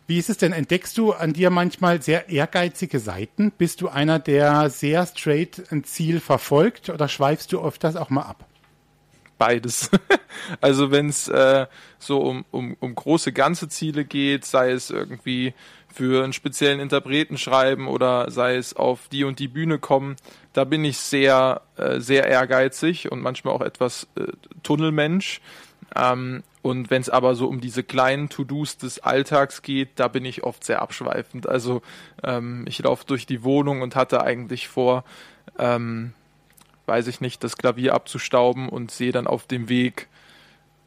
Wie 0.07 0.19
ist 0.19 0.31
es 0.31 0.39
denn? 0.39 0.53
Entdeckst 0.53 0.97
du 0.97 1.13
an 1.13 1.35
dir 1.35 1.51
manchmal 1.51 2.01
sehr 2.01 2.31
ehrgeizige 2.31 2.99
Seiten? 2.99 3.53
Bist 3.53 3.83
du 3.83 3.89
einer, 3.89 4.19
der 4.19 4.71
sehr 4.71 5.05
straight 5.07 5.71
ein 5.71 5.85
Ziel 5.85 6.21
verfolgt 6.21 6.89
oder 6.89 7.09
schweifst 7.09 7.53
du 7.53 7.61
oft 7.61 7.85
das 7.85 7.95
auch 7.95 8.09
mal 8.09 8.23
ab? 8.23 8.47
Beides. 9.37 9.91
also 10.63 10.91
wenn 10.91 11.11
es 11.11 11.29
äh, 11.29 11.67
so 11.99 12.21
um, 12.21 12.45
um, 12.51 12.77
um 12.81 12.95
große 12.95 13.33
ganze 13.33 13.69
Ziele 13.69 14.05
geht, 14.05 14.47
sei 14.47 14.71
es 14.71 14.89
irgendwie 14.91 15.53
für 15.93 16.25
einen 16.25 16.33
speziellen 16.33 16.81
Interpreten 16.81 17.39
schreiben 17.39 17.87
oder 17.87 18.31
sei 18.31 18.57
es 18.57 18.75
auf 18.75 19.09
die 19.09 19.25
und 19.25 19.39
die 19.39 19.49
Bühne 19.49 19.79
kommen, 19.79 20.17
da 20.59 20.65
bin 20.65 20.85
ich 20.85 20.99
sehr, 20.99 21.63
äh, 21.77 22.01
sehr 22.01 22.27
ehrgeizig 22.27 23.13
und 23.13 23.21
manchmal 23.21 23.55
auch 23.55 23.61
etwas 23.61 24.09
äh, 24.17 24.25
Tunnelmensch. 24.65 25.41
Ähm, 25.95 26.43
und 26.63 26.91
wenn 26.91 27.01
es 27.01 27.09
aber 27.09 27.37
so 27.37 27.47
um 27.47 27.61
diese 27.61 27.85
kleinen 27.85 28.29
To-Dos 28.29 28.77
des 28.77 28.99
Alltags 28.99 29.63
geht, 29.63 29.91
da 30.01 30.09
bin 30.09 30.25
ich 30.25 30.43
oft 30.43 30.65
sehr 30.65 30.83
abschweifend. 30.83 31.49
Also 31.49 31.81
ähm, 32.25 32.65
ich 32.67 32.81
laufe 32.81 33.07
durch 33.07 33.25
die 33.25 33.45
Wohnung 33.45 33.83
und 33.83 33.95
hatte 33.95 34.23
eigentlich 34.23 34.67
vor, 34.67 35.05
ähm, 35.61 36.13
weiß 36.87 37.07
ich 37.07 37.21
nicht, 37.21 37.45
das 37.45 37.57
Klavier 37.57 37.95
abzustauben 37.95 38.69
und 38.69 38.91
sehe 38.91 39.13
dann 39.13 39.29
auf 39.29 39.47
dem 39.47 39.69
Weg 39.69 40.09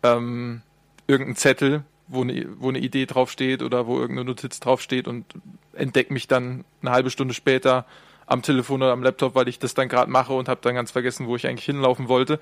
ähm, 0.04 0.64
irgendeinen 1.08 1.38
Zettel 1.38 1.86
wo 2.08 2.24
eine, 2.24 2.46
wo 2.60 2.68
eine 2.68 2.80
Idee 2.80 3.06
draufsteht 3.06 3.64
oder 3.64 3.88
wo 3.88 3.98
irgendeine 4.02 4.26
Notiz 4.26 4.60
draufsteht 4.60 5.08
und 5.08 5.26
entdecke 5.72 6.12
mich 6.12 6.28
dann 6.28 6.66
eine 6.82 6.92
halbe 6.92 7.10
Stunde 7.10 7.34
später 7.34 7.86
am 8.32 8.42
Telefon 8.42 8.82
oder 8.82 8.94
am 8.94 9.04
Laptop, 9.04 9.36
weil 9.36 9.48
ich 9.48 9.60
das 9.60 9.74
dann 9.74 9.90
gerade 9.90 10.10
mache 10.10 10.34
und 10.34 10.48
habe 10.48 10.62
dann 10.64 10.76
ganz 10.76 10.92
vergessen, 10.92 11.28
wo 11.28 11.36
ich 11.36 11.48
eigentlich 11.48 11.66
hinlaufen 11.66 12.08
wollte. 12.08 12.40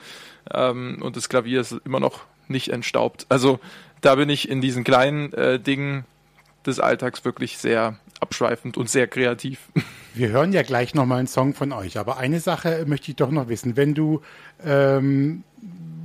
Ähm, 0.53 0.99
und 1.01 1.15
das 1.15 1.29
Klavier 1.29 1.61
ist 1.61 1.75
immer 1.83 1.99
noch 1.99 2.21
nicht 2.47 2.69
entstaubt. 2.69 3.25
Also 3.29 3.59
da 4.01 4.15
bin 4.15 4.29
ich 4.29 4.49
in 4.49 4.61
diesen 4.61 4.83
kleinen 4.83 5.33
äh, 5.33 5.59
Dingen 5.59 6.05
des 6.65 6.79
Alltags 6.79 7.25
wirklich 7.25 7.57
sehr 7.57 7.97
abschweifend 8.19 8.77
und 8.77 8.89
sehr 8.89 9.07
kreativ. 9.07 9.59
Wir 10.13 10.29
hören 10.29 10.53
ja 10.53 10.61
gleich 10.61 10.93
nochmal 10.93 11.19
einen 11.19 11.27
Song 11.27 11.53
von 11.53 11.71
euch, 11.71 11.97
aber 11.97 12.17
eine 12.17 12.39
Sache 12.39 12.83
möchte 12.87 13.11
ich 13.11 13.15
doch 13.15 13.31
noch 13.31 13.47
wissen. 13.47 13.77
Wenn 13.77 13.93
du 13.93 14.21
ähm, 14.63 15.43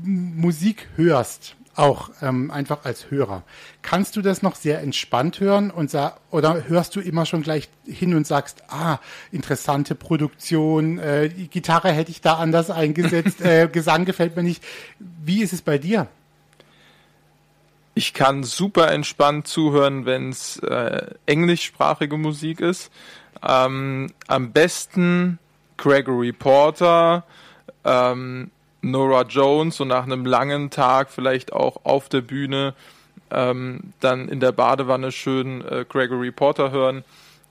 Musik 0.03 0.89
hörst, 0.97 1.57
auch 1.77 2.11
ähm, 2.23 2.51
einfach 2.51 2.85
als 2.85 3.11
Hörer. 3.11 3.43
Kannst 3.83 4.17
du 4.17 4.23
das 4.23 4.43
noch 4.43 4.57
sehr 4.57 4.81
entspannt 4.81 5.41
hören 5.41 5.71
und 5.71 5.91
sa 5.91 6.17
oder 6.31 6.69
hörst 6.69 6.97
du 6.97 7.01
immer 7.01 7.27
schon 7.27 7.43
gleich 7.43 7.69
hin 7.87 8.15
und 8.15 8.27
sagst, 8.27 8.63
ah, 8.69 8.99
interessante 9.33 9.95
Produktion, 9.95 10.99
äh, 10.99 11.29
die 11.29 11.49
Gitarre 11.49 11.93
hätte 11.93 12.11
ich 12.11 12.21
da 12.21 12.35
anders 12.35 12.71
eingesetzt, 12.71 13.41
äh, 13.45 13.69
Gesang 13.69 14.05
gefällt 14.05 14.37
mir 14.37 14.43
nicht. 14.43 14.63
Wie 14.99 15.43
ist 15.43 15.53
es 15.53 15.63
bei 15.63 15.79
dir? 15.79 16.07
Ich 17.95 18.13
kann 18.13 18.43
super 18.43 18.91
entspannt 18.91 19.47
zuhören, 19.47 20.05
wenn 20.05 20.31
es 20.31 20.59
äh, 20.59 21.07
englischsprachige 21.27 22.17
Musik 22.17 22.61
ist. 22.61 22.91
Ähm, 23.47 24.13
am 24.27 24.53
besten 24.53 25.39
Gregory 25.77 26.33
Porter, 26.33 27.25
ähm, 27.85 28.51
Nora 28.91 29.23
Jones 29.23 29.81
und 29.81 29.89
nach 29.89 30.05
einem 30.05 30.27
langen 30.27 30.71
Tag 30.71 31.11
vielleicht 31.11 31.53
auch 31.53 31.85
auf 31.85 32.09
der 32.09 32.21
Bühne 32.21 32.75
ähm, 33.31 33.93
dann 34.01 34.29
in 34.29 34.41
der 34.41 34.53
Badewanne 34.53 35.13
schön 35.13 35.65
äh, 35.65 35.85
Gregory 35.89 36.31
Porter 36.31 36.71
hören. 36.71 37.05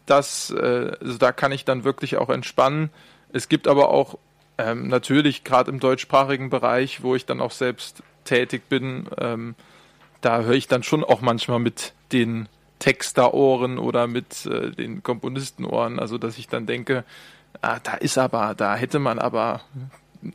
Das, 0.05 0.51
äh, 0.51 0.91
also 1.01 1.17
da 1.17 1.31
kann 1.31 1.51
ich 1.51 1.65
dann 1.65 1.83
wirklich 1.83 2.17
auch 2.17 2.29
entspannen. 2.29 2.89
Es 3.31 3.49
gibt 3.49 3.67
aber 3.67 3.89
auch 3.89 4.17
ähm, 4.57 4.87
natürlich 4.87 5.43
gerade 5.43 5.71
im 5.71 5.79
deutschsprachigen 5.79 6.49
Bereich, 6.49 7.03
wo 7.03 7.15
ich 7.15 7.25
dann 7.25 7.41
auch 7.41 7.51
selbst 7.51 8.03
tätig 8.23 8.69
bin, 8.69 9.07
ähm, 9.17 9.55
da 10.21 10.41
höre 10.41 10.53
ich 10.53 10.67
dann 10.67 10.83
schon 10.83 11.03
auch 11.03 11.21
manchmal 11.21 11.59
mit 11.59 11.93
den 12.11 12.47
Texterohren 12.79 13.77
oder 13.77 14.07
mit 14.07 14.45
äh, 14.45 14.71
den 14.71 15.03
Komponistenohren, 15.03 15.99
also 15.99 16.17
dass 16.17 16.37
ich 16.37 16.47
dann 16.47 16.65
denke, 16.65 17.03
ah, 17.61 17.79
da 17.81 17.93
ist 17.95 18.17
aber, 18.17 18.55
da 18.55 18.75
hätte 18.75 18.99
man 18.99 19.19
aber 19.19 19.61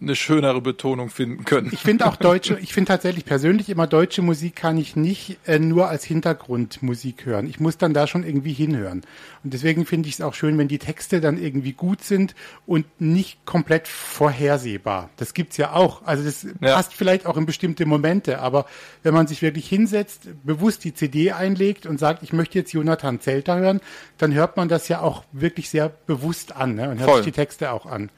eine 0.00 0.16
schönere 0.16 0.60
Betonung 0.60 1.10
finden 1.10 1.44
können. 1.44 1.70
Ich 1.72 1.80
finde 1.80 2.06
auch 2.06 2.16
deutsche, 2.16 2.58
ich 2.60 2.72
finde 2.72 2.88
tatsächlich 2.88 3.24
persönlich 3.24 3.70
immer 3.70 3.86
deutsche 3.86 4.22
Musik 4.22 4.56
kann 4.56 4.76
ich 4.76 4.96
nicht 4.96 5.38
äh, 5.46 5.58
nur 5.58 5.88
als 5.88 6.04
Hintergrundmusik 6.04 7.24
hören. 7.26 7.48
Ich 7.48 7.60
muss 7.60 7.78
dann 7.78 7.94
da 7.94 8.06
schon 8.06 8.24
irgendwie 8.24 8.52
hinhören. 8.52 9.02
Und 9.44 9.54
deswegen 9.54 9.86
finde 9.86 10.08
ich 10.08 10.16
es 10.16 10.20
auch 10.20 10.34
schön, 10.34 10.58
wenn 10.58 10.68
die 10.68 10.78
Texte 10.78 11.20
dann 11.20 11.42
irgendwie 11.42 11.72
gut 11.72 12.02
sind 12.02 12.34
und 12.66 12.86
nicht 13.00 13.44
komplett 13.46 13.88
vorhersehbar. 13.88 15.10
Das 15.16 15.34
gibt's 15.34 15.56
ja 15.56 15.72
auch. 15.72 16.04
Also 16.04 16.24
das 16.24 16.44
ja. 16.60 16.74
passt 16.74 16.94
vielleicht 16.94 17.26
auch 17.26 17.36
in 17.36 17.46
bestimmte 17.46 17.86
Momente, 17.86 18.40
aber 18.40 18.66
wenn 19.02 19.14
man 19.14 19.26
sich 19.26 19.42
wirklich 19.42 19.68
hinsetzt, 19.68 20.28
bewusst 20.44 20.84
die 20.84 20.94
CD 20.94 21.32
einlegt 21.32 21.86
und 21.86 21.98
sagt, 21.98 22.22
ich 22.22 22.32
möchte 22.32 22.58
jetzt 22.58 22.72
Jonathan 22.72 23.20
Zelter 23.20 23.58
hören, 23.58 23.80
dann 24.18 24.34
hört 24.34 24.56
man 24.56 24.68
das 24.68 24.88
ja 24.88 25.00
auch 25.00 25.24
wirklich 25.32 25.70
sehr 25.70 25.88
bewusst 25.88 26.54
an 26.56 26.74
ne? 26.74 26.90
und 26.90 26.98
hört 26.98 27.08
Voll. 27.08 27.16
sich 27.22 27.32
die 27.32 27.40
Texte 27.40 27.72
auch 27.72 27.86
an. 27.86 28.10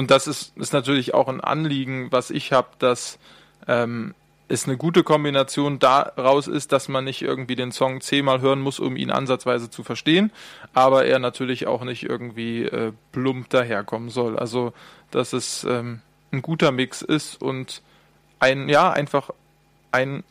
Und 0.00 0.10
das 0.10 0.26
ist, 0.26 0.56
ist 0.56 0.72
natürlich 0.72 1.12
auch 1.12 1.28
ein 1.28 1.42
Anliegen, 1.42 2.10
was 2.10 2.30
ich 2.30 2.54
habe, 2.54 2.68
dass 2.78 3.18
ähm, 3.68 4.14
es 4.48 4.64
eine 4.64 4.78
gute 4.78 5.02
Kombination 5.02 5.78
daraus 5.78 6.46
ist, 6.46 6.72
dass 6.72 6.88
man 6.88 7.04
nicht 7.04 7.20
irgendwie 7.20 7.54
den 7.54 7.70
Song 7.70 8.00
zehnmal 8.00 8.40
hören 8.40 8.62
muss, 8.62 8.80
um 8.80 8.96
ihn 8.96 9.10
ansatzweise 9.10 9.68
zu 9.68 9.82
verstehen, 9.82 10.32
aber 10.72 11.04
er 11.04 11.18
natürlich 11.18 11.66
auch 11.66 11.84
nicht 11.84 12.02
irgendwie 12.02 12.62
äh, 12.62 12.94
plump 13.12 13.50
daherkommen 13.50 14.08
soll. 14.08 14.38
Also, 14.38 14.72
dass 15.10 15.34
es 15.34 15.64
ähm, 15.64 16.00
ein 16.32 16.40
guter 16.40 16.72
Mix 16.72 17.02
ist 17.02 17.42
und 17.42 17.82
ein, 18.38 18.70
ja, 18.70 18.90
einfach 18.90 19.28
ein 19.92 20.24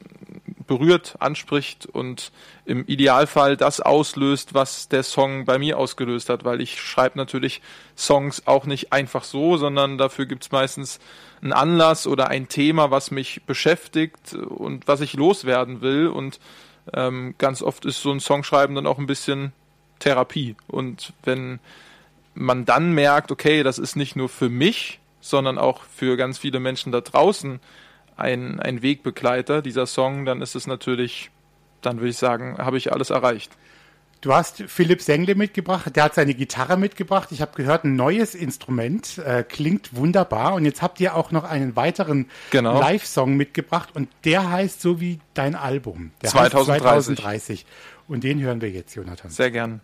berührt, 0.70 1.16
anspricht 1.20 1.88
und 1.88 2.32
im 2.64 2.86
Idealfall 2.86 3.58
das 3.58 3.82
auslöst, 3.82 4.54
was 4.54 4.88
der 4.88 5.02
Song 5.02 5.46
bei 5.46 5.58
mir 5.58 5.80
ausgelöst 5.80 6.30
hat, 6.30 6.46
weil 6.46 6.62
ich 6.62 6.80
schreibe 6.80 7.18
natürlich 7.18 7.62
Songs 7.98 8.44
auch 8.46 8.66
nicht 8.66 8.94
einfach 8.94 9.24
so, 9.24 9.58
sondern 9.58 9.98
dafür 9.98 10.28
gibt's 10.28 10.52
meistens 10.52 11.00
einen 11.42 11.54
Anlass 11.54 12.06
oder 12.06 12.28
ein 12.28 12.48
Thema, 12.50 12.92
was 12.92 13.10
mich 13.10 13.42
beschäftigt 13.48 14.36
und 14.36 14.88
was 14.88 15.02
ich 15.02 15.14
loswerden 15.14 15.82
will. 15.82 16.08
Und 16.08 16.40
ähm, 16.94 17.34
ganz 17.40 17.64
oft 17.64 17.84
ist 17.86 18.02
so 18.02 18.12
ein 18.12 18.20
Songschreiben 18.20 18.76
dann 18.76 18.86
auch 18.86 19.00
ein 19.00 19.08
bisschen 19.08 19.54
Therapie. 19.98 20.56
Und 20.68 21.14
wenn 21.24 21.60
man 22.36 22.66
dann 22.66 22.94
merkt, 22.94 23.32
okay, 23.32 23.64
das 23.64 23.80
ist 23.80 23.96
nicht 23.96 24.16
nur 24.16 24.30
für 24.30 24.50
mich, 24.50 25.00
sondern 25.20 25.58
auch 25.58 25.82
für 25.84 26.16
ganz 26.16 26.38
viele 26.38 26.60
Menschen 26.60 26.92
da 26.92 27.02
draußen 27.02 27.60
ein, 28.20 28.60
ein 28.60 28.82
Wegbegleiter, 28.82 29.62
dieser 29.62 29.86
Song, 29.86 30.26
dann 30.26 30.42
ist 30.42 30.56
es 30.56 30.68
natürlich, 30.68 31.32
dann 31.82 31.98
würde 31.98 32.10
ich 32.10 32.18
sagen, 32.18 32.58
habe 32.58 32.78
ich 32.78 32.92
alles 32.92 33.10
erreicht. 33.10 33.52
Du 34.22 34.34
hast 34.34 34.64
Philipp 34.68 35.02
Sengle 35.02 35.34
mitgebracht, 35.36 35.96
der 35.96 36.04
hat 36.04 36.16
seine 36.16 36.34
Gitarre 36.34 36.76
mitgebracht. 36.76 37.30
Ich 37.32 37.42
habe 37.42 37.52
gehört, 37.56 37.86
ein 37.86 37.96
neues 37.96 38.36
Instrument, 38.36 39.18
äh, 39.20 39.46
klingt 39.48 39.96
wunderbar. 39.96 40.56
Und 40.56 40.66
jetzt 40.66 40.82
habt 40.82 41.00
ihr 41.00 41.16
auch 41.16 41.32
noch 41.32 41.46
einen 41.46 41.78
weiteren 41.78 42.28
genau. 42.52 42.78
Live-Song 42.80 43.38
mitgebracht 43.38 43.90
und 43.94 44.10
der 44.26 44.50
heißt 44.50 44.82
so 44.82 45.00
wie 45.00 45.20
dein 45.34 45.56
Album. 45.56 46.12
Der 46.22 46.32
2030. 46.32 47.16
2030. 47.16 47.66
Und 48.10 48.26
den 48.26 48.42
hören 48.42 48.60
wir 48.60 48.70
jetzt, 48.70 48.94
Jonathan. 48.96 49.32
Sehr 49.32 49.52
gern. 49.52 49.80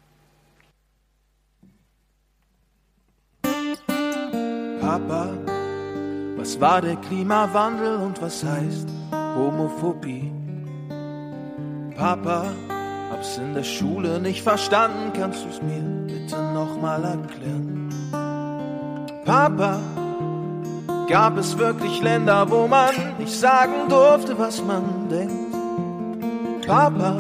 Papa 4.82 5.55
was 6.45 6.62
war 6.62 6.79
der 6.79 6.95
Klimawandel 6.97 7.95
und 7.97 8.21
was 8.21 8.43
heißt 8.43 8.88
Homophobie? 9.36 10.31
Papa, 11.97 12.45
hab's 13.12 13.39
in 13.39 13.55
der 13.55 13.63
Schule 13.63 14.19
nicht 14.19 14.43
verstanden, 14.43 15.12
kannst 15.19 15.43
du's 15.43 15.60
mir 15.63 15.81
bitte 16.05 16.38
nochmal 16.53 17.03
erklären? 17.03 17.89
Papa, 19.25 19.79
gab 21.10 21.36
es 21.39 21.58
wirklich 21.58 21.99
Länder, 22.03 22.47
wo 22.51 22.67
man 22.67 22.93
nicht 23.17 23.34
sagen 23.34 23.89
durfte, 23.89 24.38
was 24.38 24.63
man 24.63 25.10
denkt? 25.10 26.67
Papa, 26.67 27.17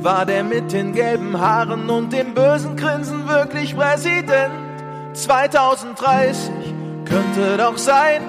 war 0.00 0.24
der 0.24 0.44
mit 0.44 0.72
den 0.72 0.94
gelben 0.94 1.38
Haaren 1.38 1.90
und 1.90 2.10
dem 2.10 2.32
bösen 2.32 2.74
Grinsen 2.74 3.28
wirklich 3.28 3.76
Präsident? 3.76 4.54
2030 5.12 6.59
könnte 7.10 7.56
doch 7.56 7.76
sein, 7.76 8.22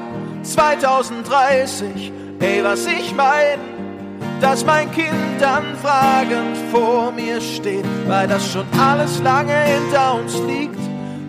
2030, 0.43 2.11
ey, 2.39 2.63
was 2.63 2.85
ich 2.87 3.13
mein, 3.15 3.59
dass 4.41 4.65
mein 4.65 4.91
Kind 4.91 5.39
dann 5.39 5.63
fragend 5.81 6.57
vor 6.71 7.11
mir 7.11 7.39
steht, 7.39 7.85
weil 8.07 8.27
das 8.27 8.51
schon 8.51 8.65
alles 8.79 9.19
lange 9.19 9.53
hinter 9.53 10.15
uns 10.15 10.35
liegt. 10.47 10.79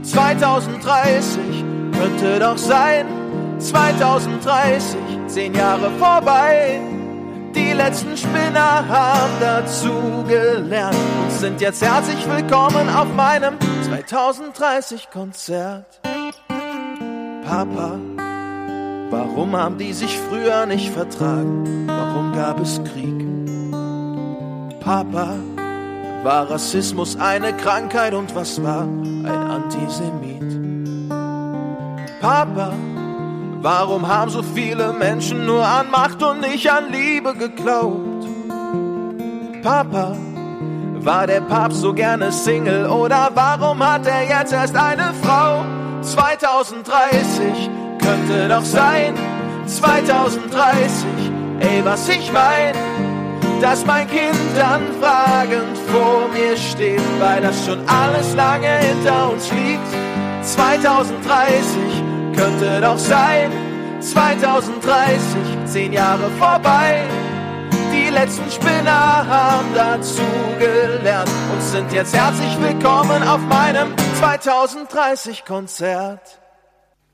2030 0.02 1.64
könnte 1.98 2.38
doch 2.40 2.56
sein, 2.56 3.06
2030, 3.58 4.96
zehn 5.26 5.54
Jahre 5.54 5.90
vorbei. 5.98 6.80
Die 7.54 7.72
letzten 7.72 8.16
Spinner 8.16 8.88
haben 8.88 9.32
dazu 9.40 10.24
gelernt 10.26 10.96
und 11.22 11.30
sind 11.32 11.60
jetzt 11.60 11.82
herzlich 11.82 12.26
willkommen 12.26 12.88
auf 12.88 13.12
meinem 13.14 13.58
2030 13.84 15.10
Konzert. 15.10 16.00
Papa, 17.52 18.00
warum 19.10 19.54
haben 19.54 19.76
die 19.76 19.92
sich 19.92 20.18
früher 20.18 20.64
nicht 20.64 20.88
vertragen? 20.88 21.86
Warum 21.86 22.32
gab 22.32 22.58
es 22.58 22.80
Krieg? 22.82 23.26
Papa, 24.80 25.34
war 26.22 26.50
Rassismus 26.50 27.20
eine 27.20 27.52
Krankheit 27.52 28.14
und 28.14 28.34
was 28.34 28.62
war 28.62 28.84
ein 28.84 29.26
Antisemit? 29.26 31.10
Papa, 32.22 32.72
warum 33.60 34.08
haben 34.08 34.30
so 34.30 34.42
viele 34.42 34.94
Menschen 34.94 35.44
nur 35.44 35.62
an 35.62 35.90
Macht 35.90 36.22
und 36.22 36.40
nicht 36.40 36.70
an 36.70 36.90
Liebe 36.90 37.34
geglaubt? 37.34 38.24
Papa, 39.62 40.16
war 41.00 41.26
der 41.26 41.42
Papst 41.42 41.82
so 41.82 41.92
gerne 41.92 42.32
Single 42.32 42.86
oder 42.86 43.30
warum 43.34 43.86
hat 43.86 44.06
er 44.06 44.22
jetzt 44.22 44.54
erst 44.54 44.74
eine 44.74 45.12
Frau? 45.22 45.71
2030 46.02 47.70
könnte 48.00 48.48
doch 48.48 48.64
sein, 48.64 49.14
2030, 49.66 51.04
ey, 51.60 51.84
was 51.84 52.08
ich 52.08 52.32
mein, 52.32 52.74
dass 53.60 53.86
mein 53.86 54.08
Kind 54.08 54.36
dann 54.56 54.82
fragend 55.00 55.78
vor 55.92 56.28
mir 56.32 56.56
steht, 56.56 57.00
weil 57.20 57.40
das 57.40 57.64
schon 57.64 57.80
alles 57.88 58.34
lange 58.34 58.78
hinter 58.78 59.30
uns 59.32 59.50
liegt. 59.52 59.86
2030 60.42 61.22
könnte 62.36 62.80
doch 62.80 62.98
sein, 62.98 63.52
2030, 64.00 65.20
zehn 65.66 65.92
Jahre 65.92 66.28
vorbei. 66.38 67.02
Die 67.92 68.10
letzten 68.10 68.50
Spinner 68.50 69.24
haben 69.28 69.68
dazu 69.74 70.22
gelernt 70.58 71.30
und 71.52 71.62
sind 71.62 71.92
jetzt 71.92 72.14
herzlich 72.16 72.56
willkommen 72.60 73.22
auf 73.22 73.40
meinem 73.48 73.94
2030 74.22 75.44
Konzert. 75.44 76.38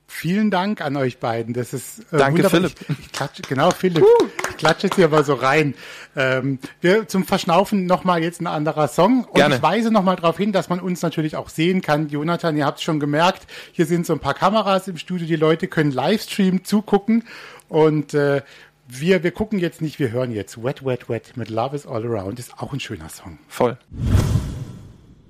Vielen 0.06 0.50
Dank 0.50 0.82
an 0.82 0.94
euch 0.98 1.18
beiden. 1.18 1.54
Das 1.54 1.72
ist 1.72 2.00
äh, 2.12 2.18
Danke, 2.18 2.44
wunderbar. 2.44 2.50
Philipp. 2.50 2.72
Ich, 2.82 2.98
ich 2.98 3.12
klatsche, 3.12 3.42
genau, 3.48 3.70
Philipp. 3.70 4.02
Uh. 4.02 4.26
Ich 4.50 4.56
klatsche 4.58 4.88
jetzt 4.88 4.96
hier 4.96 5.06
aber 5.06 5.24
so 5.24 5.32
rein. 5.32 5.74
Ähm, 6.16 6.58
wir 6.82 7.08
zum 7.08 7.24
Verschnaufen 7.24 7.86
nochmal 7.86 8.22
jetzt 8.22 8.42
ein 8.42 8.46
anderer 8.46 8.88
Song. 8.88 9.24
Und 9.24 9.36
Gerne. 9.36 9.56
ich 9.56 9.62
weise 9.62 9.90
nochmal 9.90 10.16
darauf 10.16 10.36
hin, 10.36 10.52
dass 10.52 10.68
man 10.68 10.80
uns 10.80 11.00
natürlich 11.00 11.34
auch 11.34 11.48
sehen 11.48 11.80
kann. 11.80 12.10
Jonathan, 12.10 12.58
ihr 12.58 12.66
habt 12.66 12.78
es 12.78 12.84
schon 12.84 13.00
gemerkt, 13.00 13.46
hier 13.72 13.86
sind 13.86 14.04
so 14.04 14.12
ein 14.12 14.20
paar 14.20 14.34
Kameras 14.34 14.86
im 14.86 14.98
Studio. 14.98 15.26
Die 15.26 15.36
Leute 15.36 15.66
können 15.66 15.92
Livestream 15.92 16.62
zugucken. 16.62 17.24
Und 17.70 18.12
äh, 18.12 18.42
wir, 18.86 19.22
wir 19.22 19.30
gucken 19.30 19.58
jetzt 19.60 19.80
nicht, 19.80 19.98
wir 19.98 20.10
hören 20.10 20.30
jetzt 20.30 20.62
Wet, 20.62 20.84
Wet, 20.84 21.08
Wet 21.08 21.38
mit 21.38 21.48
Love 21.48 21.74
is 21.74 21.86
All 21.86 22.04
Around. 22.04 22.38
Ist 22.38 22.58
auch 22.58 22.74
ein 22.74 22.80
schöner 22.80 23.08
Song. 23.08 23.38
Voll. 23.48 23.78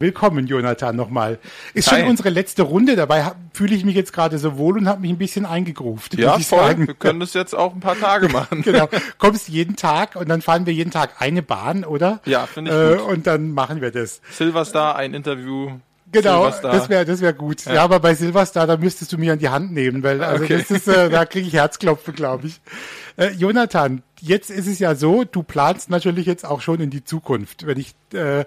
Willkommen, 0.00 0.46
Jonathan, 0.46 0.94
nochmal. 0.94 1.38
Ist 1.74 1.90
Hi. 1.90 2.00
schon 2.00 2.08
unsere 2.10 2.30
letzte 2.30 2.62
Runde, 2.62 2.94
dabei 2.94 3.32
fühle 3.52 3.74
ich 3.74 3.84
mich 3.84 3.96
jetzt 3.96 4.12
gerade 4.12 4.38
so 4.38 4.56
wohl 4.56 4.78
und 4.78 4.86
habe 4.88 5.00
mich 5.00 5.10
ein 5.10 5.18
bisschen 5.18 5.44
eingegruft. 5.44 6.16
Ja, 6.16 6.36
ich 6.38 6.46
voll. 6.46 6.58
sagen. 6.60 6.86
Wir 6.86 6.94
können 6.94 7.18
das 7.18 7.34
jetzt 7.34 7.54
auch 7.54 7.74
ein 7.74 7.80
paar 7.80 7.98
Tage 7.98 8.28
machen. 8.32 8.62
genau. 8.62 8.88
Kommst 9.18 9.48
jeden 9.48 9.74
Tag 9.74 10.14
und 10.14 10.28
dann 10.28 10.40
fahren 10.40 10.66
wir 10.66 10.72
jeden 10.72 10.92
Tag 10.92 11.20
eine 11.20 11.42
Bahn, 11.42 11.84
oder? 11.84 12.20
Ja, 12.26 12.46
finde 12.46 12.70
ich 12.70 12.98
äh, 13.00 13.02
gut. 13.02 13.08
Und 13.12 13.26
dann 13.26 13.50
machen 13.52 13.80
wir 13.80 13.90
das. 13.90 14.20
Silverstar, 14.30 14.94
ein 14.96 15.14
Interview. 15.14 15.72
Genau, 16.10 16.44
Silverstar. 16.44 16.72
das 16.72 16.88
wäre 16.88 17.04
das 17.04 17.20
wär 17.20 17.32
gut. 17.34 17.64
Ja. 17.66 17.82
aber 17.82 18.00
bei 18.00 18.14
Silverstar, 18.14 18.66
da 18.66 18.76
müsstest 18.78 19.12
du 19.12 19.18
mich 19.18 19.30
an 19.30 19.38
die 19.40 19.50
Hand 19.50 19.72
nehmen, 19.72 20.02
weil 20.02 20.22
also 20.22 20.44
Okay. 20.44 20.58
das 20.58 20.70
ist, 20.70 20.88
äh, 20.88 21.10
da 21.10 21.26
kriege 21.26 21.46
ich 21.46 21.52
Herzklopfen, 21.52 22.14
glaube 22.14 22.46
ich. 22.46 22.60
Äh, 23.18 23.32
Jonathan, 23.32 24.02
jetzt 24.20 24.48
ist 24.50 24.68
es 24.68 24.78
ja 24.78 24.94
so, 24.94 25.24
du 25.24 25.42
planst 25.42 25.90
natürlich 25.90 26.24
jetzt 26.24 26.46
auch 26.46 26.62
schon 26.62 26.80
in 26.80 26.88
die 26.88 27.04
Zukunft. 27.04 27.66
Wenn 27.66 27.78
ich 27.78 27.94
äh, 28.14 28.40
äh, 28.40 28.44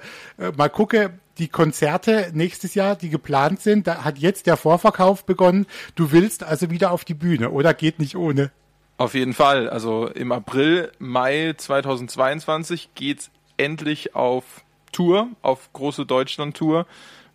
mal 0.58 0.70
gucke, 0.70 1.12
die 1.38 1.48
Konzerte 1.48 2.32
nächstes 2.34 2.76
Jahr, 2.76 2.96
die 2.96 3.10
geplant 3.10 3.62
sind, 3.62 3.88
da 3.88 4.04
hat 4.04 4.18
jetzt 4.18 4.48
der 4.48 4.58
Vorverkauf 4.58 5.26
begonnen. 5.26 5.66
Du 5.96 6.12
willst 6.12 6.44
also 6.44 6.70
wieder 6.70 6.92
auf 6.92 7.06
die 7.06 7.14
Bühne 7.14 7.52
oder 7.52 7.74
geht 7.74 8.00
nicht 8.00 8.16
ohne? 8.16 8.52
Auf 8.98 9.14
jeden 9.14 9.34
Fall. 9.34 9.70
Also 9.70 10.08
im 10.08 10.32
April, 10.32 10.92
Mai 11.00 11.54
2022 11.58 12.90
geht's 12.96 13.32
endlich 13.58 14.16
auf 14.16 14.64
Tour, 14.92 15.30
auf 15.42 15.72
große 15.74 16.06
Deutschland-Tour 16.06 16.86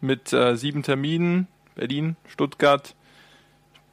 mit 0.00 0.32
äh, 0.32 0.56
sieben 0.56 0.82
Terminen. 0.82 1.48
Berlin, 1.76 2.16
Stuttgart, 2.26 2.94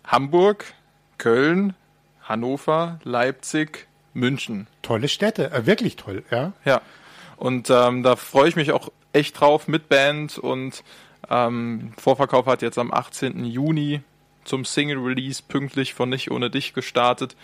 Hamburg, 0.06 0.74
Köln, 1.18 1.76
Hannover, 2.24 3.00
Leipzig, 3.04 3.88
München. 4.14 4.68
Tolle 4.82 5.10
Städte, 5.10 5.52
äh, 5.52 5.66
wirklich 5.66 5.98
toll, 5.98 6.24
ja. 6.32 6.54
Ja. 6.66 6.82
Und 7.38 7.70
ähm, 7.70 8.04
da 8.04 8.16
freue 8.16 8.48
ich 8.48 8.56
mich 8.56 8.72
auch 8.72 8.90
echt 9.14 9.40
drauf 9.40 9.68
mit 9.68 9.90
Band 9.90 10.38
und 10.38 10.84
ähm, 11.30 11.94
Vorverkauf 11.98 12.46
hat 12.46 12.62
jetzt 12.62 12.78
am 12.78 12.92
18. 12.92 13.46
Juni 13.46 14.02
zum 14.44 14.66
Single 14.66 14.98
Release 14.98 15.42
pünktlich 15.48 15.94
von 15.94 16.10
Nicht 16.10 16.32
ohne 16.32 16.50
dich 16.50 16.74
gestartet. 16.74 17.36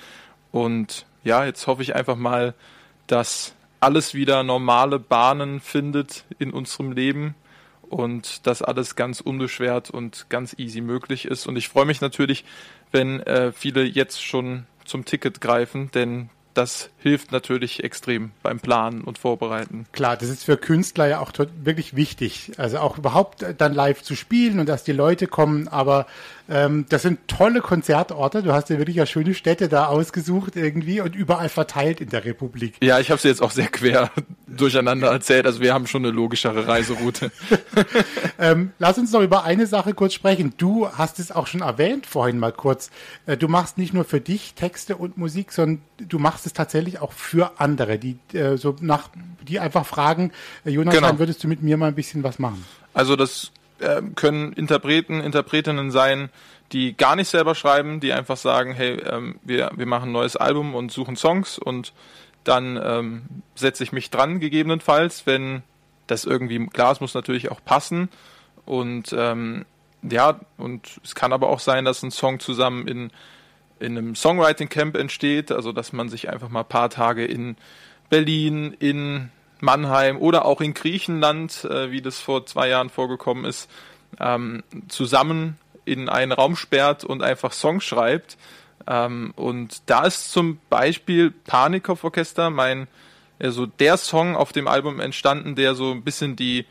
Und 0.52 1.06
ja, 1.24 1.46
jetzt 1.46 1.68
hoffe 1.68 1.82
ich 1.82 1.96
einfach 1.96 2.18
mal, 2.18 2.54
dass 3.08 3.56
alles 3.80 4.14
wieder 4.14 4.44
normale 4.44 5.00
Bahnen 5.00 5.62
findet 5.62 6.26
in 6.38 6.52
unserem 6.52 6.92
Leben 6.92 7.36
und 7.84 8.46
dass 8.46 8.62
alles 8.62 8.96
ganz 8.96 9.22
unbeschwert 9.22 9.90
und 9.90 10.28
ganz 10.30 10.56
easy 10.58 10.82
möglich 10.82 11.26
ist. 11.26 11.48
Und 11.48 11.56
ich 11.56 11.70
freue 11.70 11.86
mich 11.86 12.02
natürlich, 12.02 12.46
wenn 12.92 13.22
äh, 13.22 13.52
viele 13.52 13.84
jetzt 13.84 14.24
schon 14.24 14.66
zum 14.86 15.06
Ticket 15.06 15.42
greifen, 15.42 15.90
denn 15.92 16.30
das 16.54 16.90
hilft 17.02 17.32
natürlich 17.32 17.84
extrem 17.84 18.32
beim 18.44 18.60
Planen 18.60 19.02
und 19.02 19.18
Vorbereiten. 19.18 19.86
Klar, 19.92 20.18
das 20.18 20.30
ist 20.30 20.44
für 20.44 20.58
Künstler 20.58 21.08
ja 21.08 21.20
auch 21.20 21.32
wirklich 21.64 21.96
wichtig. 21.96 22.52
Also 22.58 22.80
auch 22.80 22.98
überhaupt 22.98 23.46
dann 23.58 23.74
live 23.74 24.04
zu 24.04 24.16
spielen 24.16 24.60
und 24.60 24.68
dass 24.68 24.84
die 24.84 24.92
Leute 24.92 25.28
kommen. 25.28 25.68
Aber 25.68 26.08
ähm, 26.50 26.86
das 26.90 27.04
sind 27.04 27.28
tolle 27.28 27.62
Konzertorte. 27.62 28.44
Du 28.44 28.52
hast 28.52 28.70
ja 28.70 28.78
wirklich 28.78 28.98
ja 28.98 29.06
schöne 29.06 29.34
Städte 29.34 29.70
da 29.70 29.86
ausgesucht 29.86 30.56
irgendwie 30.56 31.00
und 31.00 31.16
überall 31.16 31.50
verteilt 31.50 32.02
in 32.02 32.10
der 32.10 32.26
Republik. 32.26 32.76
Ja, 32.82 33.00
ich 33.00 33.12
habe 33.12 33.18
es 33.18 33.24
jetzt 33.24 33.42
auch 33.42 33.52
sehr 33.52 33.68
quer 33.68 34.12
durcheinander 34.48 35.10
erzählt. 35.10 35.46
Also 35.46 35.62
wir 35.62 35.74
haben 35.74 35.88
schon 35.88 36.04
eine 36.04 36.14
logischere 36.14 36.68
Reiseroute. 36.68 37.32
Ähm, 38.42 38.72
lass 38.80 38.98
uns 38.98 39.12
noch 39.12 39.22
über 39.22 39.44
eine 39.44 39.68
Sache 39.68 39.94
kurz 39.94 40.14
sprechen. 40.14 40.54
Du 40.58 40.90
hast 40.90 41.20
es 41.20 41.30
auch 41.30 41.46
schon 41.46 41.60
erwähnt 41.60 42.06
vorhin 42.06 42.40
mal 42.40 42.54
kurz. 42.54 42.90
Äh, 43.26 43.36
du 43.36 43.50
machst 43.50 43.78
nicht 43.78 43.94
nur 43.94 44.06
für 44.06 44.22
dich 44.22 44.54
Texte 44.54 44.96
und 44.96 45.18
Musik, 45.18 45.52
sondern 45.52 45.82
du 45.98 46.20
machst 46.20 46.46
es 46.46 46.54
tatsächlich 46.54 46.89
auch 46.98 47.12
für 47.14 47.60
andere, 47.60 48.00
die 48.00 48.18
äh, 48.34 48.58
so 48.58 48.76
nach, 48.82 49.10
die 49.42 49.60
einfach 49.60 49.86
fragen, 49.86 50.32
äh, 50.66 50.72
Jonathan, 50.72 51.04
Genau. 51.04 51.20
würdest 51.20 51.44
du 51.44 51.48
mit 51.48 51.62
mir 51.62 51.78
mal 51.78 51.90
ein 51.90 51.96
bisschen 51.96 52.24
was 52.24 52.40
machen? 52.40 52.66
Also 52.96 53.16
das 53.16 53.52
ähm, 53.82 54.16
können 54.16 54.54
Interpreten, 54.54 55.22
Interpretinnen 55.22 55.92
sein, 55.92 56.30
die 56.72 56.96
gar 56.98 57.16
nicht 57.16 57.28
selber 57.30 57.54
schreiben, 57.56 58.00
die 58.00 58.14
einfach 58.14 58.38
sagen, 58.38 58.74
hey, 58.74 59.00
ähm, 59.02 59.40
wir, 59.44 59.72
wir 59.76 59.86
machen 59.86 60.10
ein 60.10 60.14
neues 60.14 60.36
Album 60.36 60.74
und 60.74 60.92
suchen 60.92 61.16
Songs 61.16 61.60
und 61.60 61.94
dann 62.44 62.80
ähm, 62.82 63.22
setze 63.56 63.84
ich 63.84 63.92
mich 63.92 64.10
dran, 64.10 64.40
gegebenenfalls, 64.40 65.26
wenn 65.26 65.62
das 66.08 66.26
irgendwie, 66.26 66.66
klar, 66.68 66.92
es 66.92 67.02
muss 67.02 67.14
natürlich 67.14 67.52
auch 67.52 67.64
passen 67.64 68.10
und 68.66 69.14
ähm, 69.18 69.66
ja, 70.02 70.40
und 70.58 71.00
es 71.04 71.14
kann 71.14 71.34
aber 71.34 71.50
auch 71.50 71.60
sein, 71.60 71.86
dass 71.86 72.04
ein 72.04 72.12
Song 72.12 72.40
zusammen 72.40 72.88
in, 72.88 73.12
in 73.80 73.98
einem 73.98 74.16
Songwriting 74.16 74.70
Camp 74.70 74.98
entsteht, 74.98 75.52
also 75.52 75.72
dass 75.72 75.94
man 75.94 76.10
sich 76.10 76.30
einfach 76.30 76.50
mal 76.50 76.62
ein 76.62 76.70
paar 76.70 76.90
Tage 76.90 77.26
in 77.26 77.56
Berlin, 78.10 78.76
in 78.80 79.32
Mannheim 79.60 80.18
oder 80.18 80.46
auch 80.46 80.62
in 80.62 80.74
Griechenland, 80.74 81.66
äh, 81.66 81.92
wie 81.92 82.02
das 82.02 82.20
vor 82.20 82.46
zwei 82.46 82.70
Jahren 82.70 82.90
vorgekommen 82.90 83.46
ist, 83.46 83.70
ähm, 84.20 84.64
zusammen 84.88 85.58
in 85.86 86.10
einen 86.10 86.32
Raum 86.32 86.56
sperrt 86.56 87.04
und 87.04 87.24
einfach 87.24 87.52
Songs 87.52 87.84
schreibt. 87.84 88.38
Ähm, 88.88 89.34
und 89.36 89.82
da 89.88 90.06
ist 90.06 90.32
zum 90.32 90.60
Beispiel 90.70 91.32
Panikov-Orchester 91.32 92.50
mein, 92.50 92.88
also 93.40 93.66
der 93.66 93.98
Song 93.98 94.36
auf 94.36 94.52
dem 94.52 94.68
Album 94.68 95.00
entstanden, 95.00 95.56
der 95.56 95.76
so 95.76 95.92
ein 95.92 96.04
bisschen 96.04 96.36
die, 96.36 96.66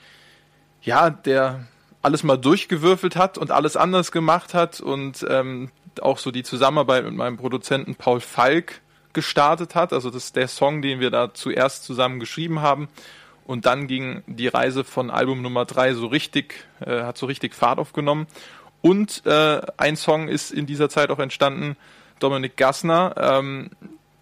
ja, 0.82 1.10
der 1.10 1.66
alles 2.00 2.22
mal 2.22 2.36
durchgewürfelt 2.36 3.16
hat 3.16 3.38
und 3.38 3.50
alles 3.50 3.76
anders 3.76 4.12
gemacht 4.12 4.54
hat 4.54 4.80
und 4.80 5.26
ähm, 5.28 5.70
auch 6.02 6.18
so 6.18 6.30
die 6.30 6.42
Zusammenarbeit 6.42 7.04
mit 7.04 7.14
meinem 7.14 7.36
Produzenten 7.36 7.94
Paul 7.94 8.20
Falk 8.20 8.80
gestartet 9.12 9.74
hat. 9.74 9.92
Also 9.92 10.10
das 10.10 10.26
ist 10.26 10.36
der 10.36 10.48
Song, 10.48 10.82
den 10.82 11.00
wir 11.00 11.10
da 11.10 11.34
zuerst 11.34 11.84
zusammen 11.84 12.20
geschrieben 12.20 12.60
haben. 12.60 12.88
Und 13.46 13.64
dann 13.64 13.86
ging 13.86 14.22
die 14.26 14.48
Reise 14.48 14.84
von 14.84 15.10
Album 15.10 15.40
Nummer 15.40 15.64
drei 15.64 15.94
so 15.94 16.06
richtig, 16.06 16.66
äh, 16.80 17.02
hat 17.02 17.16
so 17.16 17.26
richtig 17.26 17.54
Fahrt 17.54 17.78
aufgenommen. 17.78 18.26
Und 18.82 19.24
äh, 19.26 19.60
ein 19.76 19.96
Song 19.96 20.28
ist 20.28 20.50
in 20.52 20.66
dieser 20.66 20.88
Zeit 20.88 21.10
auch 21.10 21.18
entstanden, 21.18 21.76
Dominik 22.20 22.56
Gassner, 22.56 23.14
ähm, 23.16 23.70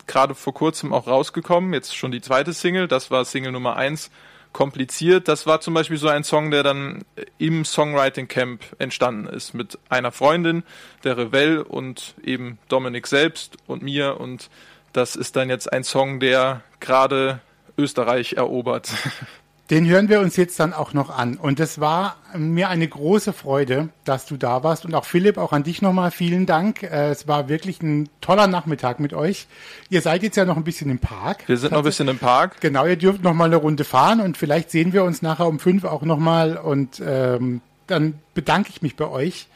gerade 0.07 0.35
vor 0.35 0.55
kurzem 0.55 0.93
auch 0.93 1.07
rausgekommen, 1.07 1.73
jetzt 1.73 1.97
schon 1.97 2.13
die 2.13 2.21
zweite 2.21 2.53
Single, 2.53 2.89
das 2.89 3.11
war 3.11 3.25
Single 3.25 3.53
Nummer 3.53 3.77
eins, 3.77 4.11
kompliziert. 4.57 5.29
Das 5.29 5.47
war 5.47 5.61
zum 5.61 5.75
Beispiel 5.75 5.99
so 5.99 6.09
ein 6.09 6.25
Song, 6.25 6.51
der 6.51 6.63
dann 6.63 7.05
im 7.37 7.67
Songwriting 7.67 8.27
Camp 8.27 8.63
entstanden 8.79 9.27
ist 9.27 9.53
mit 9.53 9.79
einer 9.91 10.13
Freundin, 10.13 10.63
der 11.05 11.19
Revell 11.19 11.59
und 11.59 12.15
eben 12.25 12.59
Dominik 12.69 13.07
selbst 13.07 13.59
und 13.67 13.83
mir 13.83 14.19
und 14.19 14.49
das 14.95 15.15
ist 15.15 15.37
dann 15.37 15.51
jetzt 15.51 15.71
ein 15.71 15.85
Song, 15.85 16.21
der 16.21 16.63
gerade 16.81 17.41
Österreich 17.77 18.33
erobert. 18.33 18.89
Den 19.69 19.85
hören 19.89 20.09
wir 20.09 20.21
uns 20.21 20.37
jetzt 20.37 20.61
dann 20.61 20.73
auch 20.73 20.93
noch 20.93 21.11
an. 21.11 21.37
Und 21.37 21.59
es 21.59 21.81
war 21.81 22.17
mir 22.37 22.69
eine 22.69 22.87
große 22.87 23.33
Freude, 23.33 23.89
dass 24.05 24.25
du 24.25 24.37
da 24.37 24.63
warst. 24.63 24.85
Und 24.85 24.95
auch 24.95 25.05
Philipp, 25.05 25.39
auch 25.39 25.53
an 25.53 25.65
dich 25.65 25.83
nochmal 25.83 26.13
vielen 26.13 26.47
Dank. 26.47 26.85
Äh, 26.85 27.11
Es 27.11 27.27
war 27.27 27.49
wirklich 27.49 27.83
ein 27.83 28.09
toller 28.21 28.47
Nachmittag 28.47 29.01
mit 29.01 29.13
euch. 29.13 29.49
Ihr 29.91 30.03
seid 30.03 30.23
jetzt 30.23 30.37
ja 30.37 30.45
noch 30.45 30.57
ein 30.57 30.63
bisschen 30.63 30.89
im 30.89 31.01
Park. 31.01 31.49
Wir 31.49 31.57
sind 31.57 31.73
noch 31.73 31.79
ein 31.79 31.85
bisschen 31.85 32.07
im 32.07 32.19
Park. 32.19 32.61
Genau, 32.61 32.87
ihr 32.87 32.95
dürft 32.97 33.25
noch 33.25 33.35
mal 33.35 33.47
eine 33.47 33.57
Runde 33.57 33.83
fahren 33.83 34.21
und 34.21 34.37
vielleicht 34.37 34.71
sehen 34.71 34.93
wir 34.93 35.03
uns 35.03 35.21
nachher 35.21 35.49
um 35.49 35.59
fünf 35.59 35.85
auch 35.85 36.03
noch 36.03 36.19
mal. 36.19 36.57
Und 36.59 37.03
ähm, 37.05 37.61
dann 37.89 38.21
bedanke 38.35 38.71
ich 38.71 38.83
mich 38.83 38.95
bei 38.95 39.09
euch. 39.09 39.49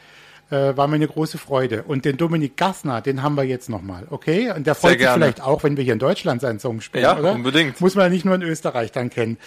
Äh, 0.51 0.75
war 0.75 0.87
mir 0.87 0.95
eine 0.95 1.07
große 1.07 1.37
Freude. 1.37 1.83
Und 1.83 2.03
den 2.03 2.17
Dominik 2.17 2.57
Gassner, 2.57 2.99
den 3.01 3.23
haben 3.23 3.35
wir 3.35 3.43
jetzt 3.43 3.69
noch 3.69 3.81
mal, 3.81 4.05
okay? 4.09 4.51
Und 4.51 4.67
der 4.67 4.75
freut 4.75 4.99
sich 4.99 5.07
vielleicht 5.09 5.41
auch, 5.41 5.63
wenn 5.63 5.77
wir 5.77 5.83
hier 5.83 5.93
in 5.93 5.99
Deutschland 5.99 6.41
seinen 6.41 6.59
Song 6.59 6.81
spielen, 6.81 7.03
Ja, 7.05 7.17
oder? 7.17 7.31
unbedingt. 7.33 7.79
Muss 7.79 7.95
man 7.95 8.03
ja 8.05 8.09
nicht 8.09 8.25
nur 8.25 8.35
in 8.35 8.41
Österreich 8.41 8.91
dann 8.91 9.09
kennen. 9.09 9.37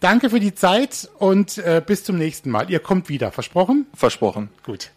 Danke 0.00 0.30
für 0.30 0.40
die 0.40 0.54
Zeit 0.54 1.08
und 1.18 1.58
äh, 1.58 1.82
bis 1.86 2.02
zum 2.04 2.16
nächsten 2.16 2.50
Mal. 2.50 2.70
Ihr 2.70 2.80
kommt 2.80 3.08
wieder, 3.10 3.30
versprochen? 3.30 3.86
Versprochen. 3.94 4.48
Gut. 4.64 4.90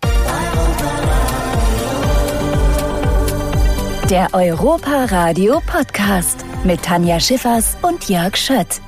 Der 4.10 4.30
Europa 4.34 5.06
Radio 5.12 5.62
Podcast 5.68 6.46
mit 6.64 6.82
Tanja 6.82 7.20
Schiffers 7.20 7.76
und 7.82 8.08
Jörg 8.08 8.38
Schött. 8.38 8.80